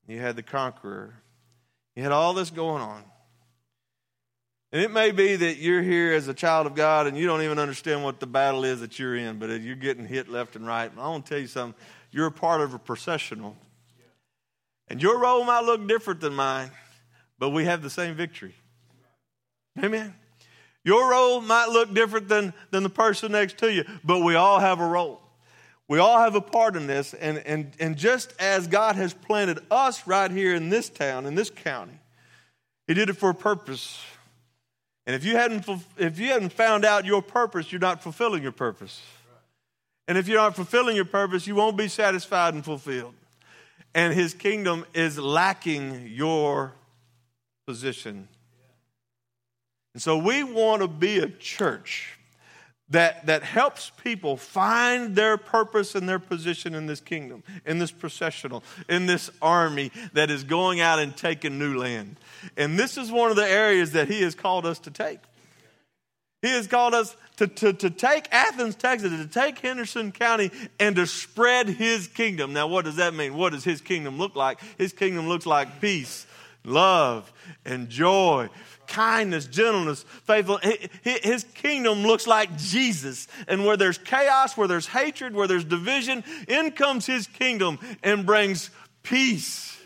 you 0.08 0.20
had 0.20 0.34
the 0.34 0.42
conqueror. 0.42 1.14
You 1.94 2.02
had 2.02 2.12
all 2.12 2.34
this 2.34 2.50
going 2.50 2.82
on. 2.82 3.04
And 4.76 4.84
it 4.84 4.90
may 4.90 5.10
be 5.10 5.36
that 5.36 5.56
you're 5.56 5.80
here 5.80 6.12
as 6.12 6.28
a 6.28 6.34
child 6.34 6.66
of 6.66 6.74
God 6.74 7.06
and 7.06 7.16
you 7.16 7.26
don't 7.26 7.40
even 7.40 7.58
understand 7.58 8.04
what 8.04 8.20
the 8.20 8.26
battle 8.26 8.62
is 8.62 8.80
that 8.80 8.98
you're 8.98 9.16
in, 9.16 9.38
but 9.38 9.48
you're 9.62 9.74
getting 9.74 10.04
hit 10.04 10.28
left 10.28 10.54
and 10.54 10.66
right. 10.66 10.90
And 10.90 11.00
I 11.00 11.08
want 11.08 11.24
to 11.24 11.30
tell 11.30 11.38
you 11.38 11.46
something. 11.46 11.80
You're 12.10 12.26
a 12.26 12.30
part 12.30 12.60
of 12.60 12.74
a 12.74 12.78
processional. 12.78 13.56
And 14.88 15.00
your 15.00 15.18
role 15.18 15.44
might 15.44 15.64
look 15.64 15.88
different 15.88 16.20
than 16.20 16.34
mine, 16.34 16.70
but 17.38 17.52
we 17.52 17.64
have 17.64 17.80
the 17.80 17.88
same 17.88 18.16
victory. 18.16 18.54
Amen. 19.82 20.14
Your 20.84 21.10
role 21.10 21.40
might 21.40 21.70
look 21.70 21.94
different 21.94 22.28
than, 22.28 22.52
than 22.70 22.82
the 22.82 22.90
person 22.90 23.32
next 23.32 23.56
to 23.60 23.72
you, 23.72 23.82
but 24.04 24.20
we 24.20 24.34
all 24.34 24.58
have 24.60 24.80
a 24.80 24.86
role. 24.86 25.22
We 25.88 26.00
all 26.00 26.18
have 26.18 26.34
a 26.34 26.42
part 26.42 26.76
in 26.76 26.86
this. 26.86 27.14
And, 27.14 27.38
and, 27.38 27.72
and 27.80 27.96
just 27.96 28.34
as 28.38 28.66
God 28.66 28.96
has 28.96 29.14
planted 29.14 29.58
us 29.70 30.06
right 30.06 30.30
here 30.30 30.54
in 30.54 30.68
this 30.68 30.90
town, 30.90 31.24
in 31.24 31.34
this 31.34 31.48
county, 31.48 31.98
He 32.86 32.92
did 32.92 33.08
it 33.08 33.14
for 33.14 33.30
a 33.30 33.34
purpose. 33.34 33.98
And 35.06 35.14
if 35.14 35.24
you 35.24 35.36
hadn't, 35.36 35.66
if 35.96 36.18
you 36.18 36.28
hadn't 36.28 36.52
found 36.52 36.84
out 36.84 37.04
your 37.04 37.22
purpose, 37.22 37.70
you're 37.70 37.80
not 37.80 38.02
fulfilling 38.02 38.42
your 38.42 38.52
purpose. 38.52 39.02
And 40.08 40.18
if 40.18 40.28
you're 40.28 40.40
not 40.40 40.56
fulfilling 40.56 40.96
your 40.96 41.04
purpose, 41.04 41.46
you 41.46 41.54
won't 41.54 41.76
be 41.76 41.88
satisfied 41.88 42.54
and 42.54 42.64
fulfilled. 42.64 43.14
And 43.94 44.12
his 44.12 44.34
kingdom 44.34 44.84
is 44.94 45.18
lacking 45.18 46.08
your 46.08 46.74
position. 47.66 48.28
And 49.94 50.02
so 50.02 50.18
we 50.18 50.44
want 50.44 50.82
to 50.82 50.88
be 50.88 51.18
a 51.18 51.28
church 51.28 52.15
that, 52.90 53.27
that 53.27 53.42
helps 53.42 53.90
people 54.03 54.37
find 54.37 55.16
their 55.16 55.37
purpose 55.37 55.94
and 55.94 56.09
their 56.09 56.20
position 56.20 56.75
in 56.75 56.87
this 56.87 57.01
kingdom, 57.01 57.42
in 57.64 57.79
this 57.79 57.90
processional, 57.90 58.62
in 58.88 59.07
this 59.07 59.31
army 59.42 59.90
that 60.12 60.31
is 60.31 60.44
going 60.44 60.81
out 60.81 60.99
and 60.99 61.16
taking 61.16 61.59
new 61.59 61.77
land. 61.77 62.16
And 62.57 62.79
this 62.79 62.96
is 62.96 63.11
one 63.11 63.31
of 63.31 63.37
the 63.37 63.49
areas 63.49 63.92
that 63.92 64.09
He 64.09 64.22
has 64.22 64.35
called 64.35 64.66
us 64.66 64.79
to 64.81 64.90
take. 64.90 65.18
He 66.42 66.49
has 66.49 66.68
called 66.68 66.94
us 66.94 67.16
to, 67.38 67.49
to, 67.49 67.72
to 67.72 67.90
take 67.90 68.29
Athens, 68.31 68.77
Texas, 68.77 69.11
to 69.11 69.27
take 69.27 69.59
Henderson 69.59 70.12
County 70.12 70.53
and 70.79 70.94
to 70.94 71.07
spread 71.09 71.68
His 71.68 72.07
kingdom. 72.07 72.53
Now, 72.53 72.68
what 72.68 72.85
does 72.85 72.96
that 72.96 73.14
mean? 73.14 73.35
What 73.35 73.53
does 73.53 73.64
His 73.64 73.81
kingdom 73.81 74.16
look 74.16 74.37
like? 74.37 74.61
His 74.79 74.92
kingdom 74.92 75.27
looks 75.27 75.44
like 75.44 75.81
peace, 75.81 76.25
love, 76.64 77.33
and 77.64 77.88
joy 77.88 78.49
kindness, 78.87 79.46
gentleness, 79.46 80.05
faithful. 80.25 80.59
His 81.03 81.44
kingdom 81.55 82.03
looks 82.03 82.27
like 82.27 82.57
Jesus. 82.57 83.29
And 83.49 83.64
where 83.64 83.77
there's 83.77 83.99
chaos, 83.99 84.57
where 84.57 84.68
there's 84.68 84.87
hatred, 84.87 85.35
where 85.35 85.46
there's 85.46 85.64
division, 85.64 86.25
in 86.49 86.72
comes 86.72 87.07
his 87.07 87.27
kingdom 87.27 87.79
and 88.03 88.27
brings 88.27 88.70
peace 89.03 89.77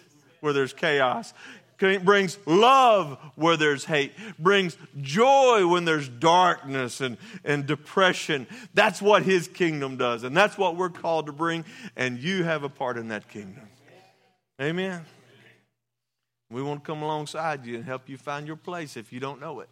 where 0.40 0.52
there's 0.52 0.72
chaos. 0.72 1.32
Brings 1.78 2.38
love 2.44 3.18
where 3.36 3.56
there's 3.56 3.86
hate, 3.86 4.12
brings 4.38 4.76
joy 5.00 5.66
when 5.66 5.86
there's 5.86 6.10
darkness 6.10 7.00
and, 7.00 7.16
and 7.42 7.66
depression. 7.66 8.46
That's 8.74 9.00
what 9.00 9.22
his 9.22 9.48
kingdom 9.48 9.96
does. 9.96 10.22
And 10.22 10.36
that's 10.36 10.58
what 10.58 10.76
we're 10.76 10.90
called 10.90 11.24
to 11.26 11.32
bring. 11.32 11.64
And 11.96 12.18
you 12.18 12.44
have 12.44 12.64
a 12.64 12.68
part 12.68 12.98
in 12.98 13.08
that 13.08 13.30
kingdom. 13.30 13.66
Amen. 14.60 15.06
We 16.50 16.62
want 16.62 16.82
to 16.82 16.86
come 16.86 17.02
alongside 17.02 17.64
you 17.64 17.76
and 17.76 17.84
help 17.84 18.08
you 18.08 18.18
find 18.18 18.46
your 18.46 18.56
place 18.56 18.96
if 18.96 19.12
you 19.12 19.20
don't 19.20 19.40
know 19.40 19.60
it. 19.60 19.68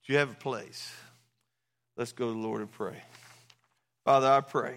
But 0.00 0.08
you 0.08 0.16
have 0.18 0.30
a 0.30 0.34
place. 0.34 0.92
Let's 1.96 2.12
go 2.12 2.28
to 2.28 2.32
the 2.32 2.38
Lord 2.38 2.60
and 2.60 2.70
pray. 2.70 3.02
Father, 4.04 4.28
I 4.28 4.40
pray 4.40 4.76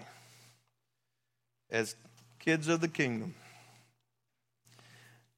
as 1.70 1.94
kids 2.40 2.68
of 2.68 2.80
the 2.80 2.88
kingdom 2.88 3.34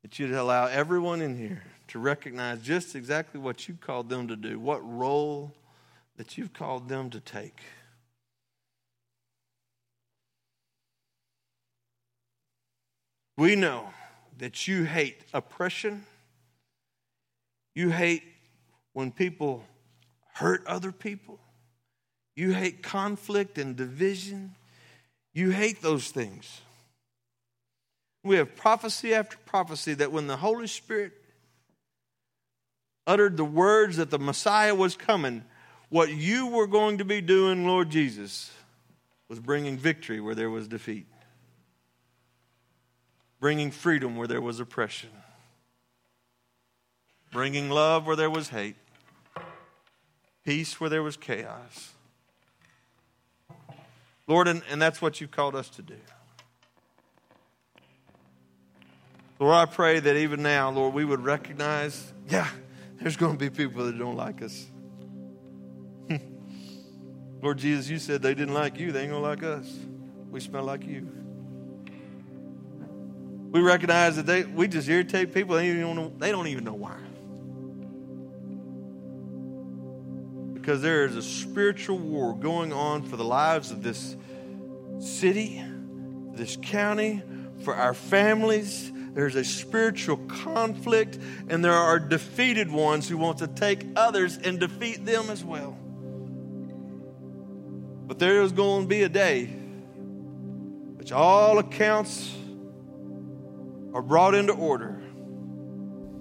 that 0.02 0.18
you'd 0.18 0.32
allow 0.32 0.66
everyone 0.66 1.20
in 1.20 1.38
here 1.38 1.62
to 1.88 1.98
recognize 1.98 2.62
just 2.62 2.96
exactly 2.96 3.38
what 3.38 3.68
you 3.68 3.76
called 3.80 4.08
them 4.08 4.28
to 4.28 4.36
do, 4.36 4.58
what 4.58 4.80
role 4.82 5.52
that 6.16 6.38
you've 6.38 6.52
called 6.52 6.88
them 6.88 7.10
to 7.10 7.20
take. 7.20 7.60
We 13.36 13.54
know 13.54 13.90
that 14.38 14.68
you 14.68 14.84
hate 14.84 15.18
oppression. 15.32 16.04
You 17.74 17.90
hate 17.90 18.22
when 18.92 19.10
people 19.10 19.64
hurt 20.34 20.66
other 20.66 20.92
people. 20.92 21.38
You 22.34 22.52
hate 22.52 22.82
conflict 22.82 23.58
and 23.58 23.76
division. 23.76 24.54
You 25.32 25.50
hate 25.50 25.80
those 25.80 26.10
things. 26.10 26.60
We 28.22 28.36
have 28.36 28.56
prophecy 28.56 29.14
after 29.14 29.36
prophecy 29.46 29.94
that 29.94 30.12
when 30.12 30.26
the 30.26 30.36
Holy 30.36 30.66
Spirit 30.66 31.12
uttered 33.06 33.36
the 33.36 33.44
words 33.44 33.98
that 33.98 34.10
the 34.10 34.18
Messiah 34.18 34.74
was 34.74 34.96
coming, 34.96 35.44
what 35.88 36.10
you 36.10 36.48
were 36.48 36.66
going 36.66 36.98
to 36.98 37.04
be 37.04 37.20
doing, 37.20 37.66
Lord 37.66 37.88
Jesus, 37.88 38.50
was 39.28 39.38
bringing 39.38 39.78
victory 39.78 40.20
where 40.20 40.34
there 40.34 40.50
was 40.50 40.66
defeat 40.68 41.06
bringing 43.40 43.70
freedom 43.70 44.16
where 44.16 44.26
there 44.26 44.40
was 44.40 44.60
oppression, 44.60 45.10
bringing 47.30 47.70
love 47.70 48.06
where 48.06 48.16
there 48.16 48.30
was 48.30 48.48
hate, 48.48 48.76
peace 50.44 50.80
where 50.80 50.90
there 50.90 51.02
was 51.02 51.16
chaos. 51.16 51.92
Lord, 54.26 54.48
and, 54.48 54.62
and 54.70 54.82
that's 54.82 55.00
what 55.00 55.20
you've 55.20 55.30
called 55.30 55.54
us 55.54 55.68
to 55.70 55.82
do. 55.82 55.96
Lord, 59.38 59.54
I 59.54 59.66
pray 59.66 60.00
that 60.00 60.16
even 60.16 60.42
now, 60.42 60.70
Lord, 60.70 60.94
we 60.94 61.04
would 61.04 61.22
recognize, 61.22 62.12
yeah, 62.28 62.48
there's 62.94 63.16
going 63.16 63.32
to 63.32 63.38
be 63.38 63.50
people 63.50 63.84
that 63.84 63.98
don't 63.98 64.16
like 64.16 64.42
us. 64.42 64.66
Lord 67.42 67.58
Jesus, 67.58 67.88
you 67.88 67.98
said 67.98 68.22
they 68.22 68.34
didn't 68.34 68.54
like 68.54 68.78
you, 68.78 68.92
they 68.92 69.02
ain't 69.02 69.10
going 69.10 69.22
to 69.22 69.28
like 69.28 69.42
us. 69.42 69.70
We 70.30 70.40
smell 70.40 70.64
like 70.64 70.84
you. 70.84 71.25
We 73.50 73.60
recognize 73.60 74.16
that 74.16 74.26
they, 74.26 74.44
we 74.44 74.68
just 74.68 74.88
irritate 74.88 75.32
people. 75.32 75.56
They, 75.56 75.72
don't 75.72 75.96
know, 75.96 76.12
they 76.18 76.30
don't 76.30 76.48
even 76.48 76.64
know 76.64 76.74
why. 76.74 76.96
Because 80.52 80.82
there 80.82 81.04
is 81.04 81.16
a 81.16 81.22
spiritual 81.22 81.98
war 81.98 82.34
going 82.34 82.72
on 82.72 83.02
for 83.02 83.16
the 83.16 83.24
lives 83.24 83.70
of 83.70 83.82
this 83.82 84.16
city, 84.98 85.62
this 86.32 86.58
county, 86.60 87.22
for 87.62 87.74
our 87.74 87.94
families. 87.94 88.92
There's 89.14 89.36
a 89.36 89.44
spiritual 89.44 90.18
conflict, 90.28 91.18
and 91.48 91.64
there 91.64 91.72
are 91.72 91.98
defeated 91.98 92.70
ones 92.70 93.08
who 93.08 93.16
want 93.16 93.38
to 93.38 93.46
take 93.46 93.86
others 93.96 94.36
and 94.36 94.60
defeat 94.60 95.06
them 95.06 95.30
as 95.30 95.42
well. 95.42 95.78
But 98.06 98.18
there 98.18 98.42
is 98.42 98.52
going 98.52 98.82
to 98.82 98.88
be 98.88 99.02
a 99.04 99.08
day 99.08 99.46
which 100.96 101.12
all 101.12 101.58
accounts 101.58 102.34
are 103.96 104.02
brought 104.02 104.34
into 104.34 104.52
order, 104.52 105.00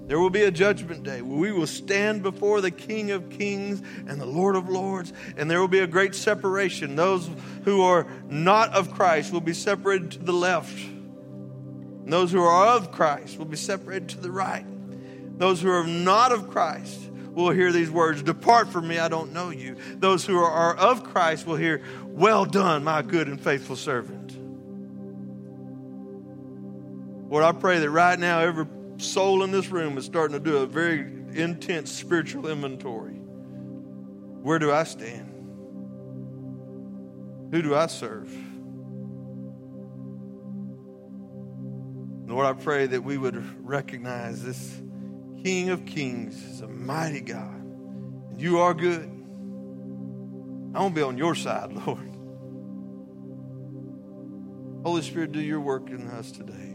there 0.08 0.18
will 0.18 0.30
be 0.30 0.44
a 0.44 0.52
judgment 0.52 1.04
day 1.04 1.22
where 1.22 1.38
we 1.38 1.52
will 1.52 1.68
stand 1.68 2.24
before 2.24 2.62
the 2.62 2.72
King 2.72 3.12
of 3.12 3.30
Kings 3.30 3.82
and 4.08 4.22
the 4.22 4.26
Lord 4.26 4.56
of 4.56 4.70
Lords, 4.70 5.12
and 5.36 5.52
there 5.52 5.60
will 5.60 5.68
be 5.68 5.80
a 5.80 5.88
great 5.88 6.16
separation. 6.16 6.96
Those 6.96 7.30
who 7.66 7.82
are 7.82 8.08
not 8.30 8.74
of 8.74 8.94
Christ 8.94 9.34
will 9.34 9.42
be 9.42 9.54
separated 9.54 10.12
to 10.12 10.20
the 10.20 10.32
left, 10.32 10.78
and 10.78 12.14
those 12.14 12.32
who 12.32 12.42
are 12.42 12.78
of 12.78 12.94
Christ 12.94 13.38
will 13.38 13.46
be 13.46 13.58
separated 13.58 14.08
to 14.12 14.22
the 14.22 14.32
right. 14.32 14.66
Those 15.38 15.62
who 15.62 15.70
are 15.70 15.86
not 15.86 16.32
of 16.32 16.50
Christ 16.50 17.10
will 17.34 17.50
hear 17.50 17.74
these 17.74 17.92
words 17.92 18.24
Depart 18.24 18.70
from 18.70 18.88
me, 18.88 19.00
I 19.00 19.10
don't 19.10 19.34
know 19.34 19.50
you. 19.50 19.76
Those 19.96 20.26
who 20.26 20.38
are 20.38 20.78
of 20.78 21.04
Christ 21.04 21.46
will 21.46 21.58
hear, 21.58 21.82
Well 22.06 22.46
done, 22.46 22.86
my 22.86 23.02
good 23.02 23.28
and 23.28 23.42
faithful 23.42 23.76
servant. 23.76 24.25
Lord, 27.28 27.44
I 27.44 27.52
pray 27.52 27.80
that 27.80 27.90
right 27.90 28.20
now 28.20 28.40
every 28.40 28.68
soul 28.98 29.44
in 29.44 29.52
this 29.52 29.70
room 29.70 29.98
is 29.98 30.06
starting 30.06 30.38
to 30.38 30.44
do 30.44 30.58
a 30.58 30.66
very 30.66 31.00
intense 31.34 31.92
spiritual 31.92 32.48
inventory. 32.48 33.14
Where 34.42 34.60
do 34.60 34.72
I 34.72 34.84
stand? 34.84 35.32
Who 37.52 37.62
do 37.62 37.76
I 37.76 37.88
serve? 37.88 38.32
Lord, 42.28 42.46
I 42.46 42.54
pray 42.54 42.88
that 42.88 43.04
we 43.04 43.18
would 43.18 43.66
recognize 43.66 44.44
this 44.44 44.82
King 45.44 45.70
of 45.70 45.86
Kings 45.86 46.44
is 46.44 46.62
a 46.62 46.68
mighty 46.68 47.22
God. 47.22 47.62
And 47.62 48.42
you 48.42 48.60
are 48.60 48.74
good. 48.74 49.04
I 50.74 50.80
want 50.80 50.96
to 50.96 51.00
be 51.00 51.04
on 51.04 51.18
your 51.18 51.36
side, 51.36 51.72
Lord. 51.88 52.12
Holy 54.84 55.02
Spirit, 55.02 55.32
do 55.32 55.40
your 55.40 55.60
work 55.60 55.90
in 55.90 56.08
us 56.10 56.32
today. 56.32 56.75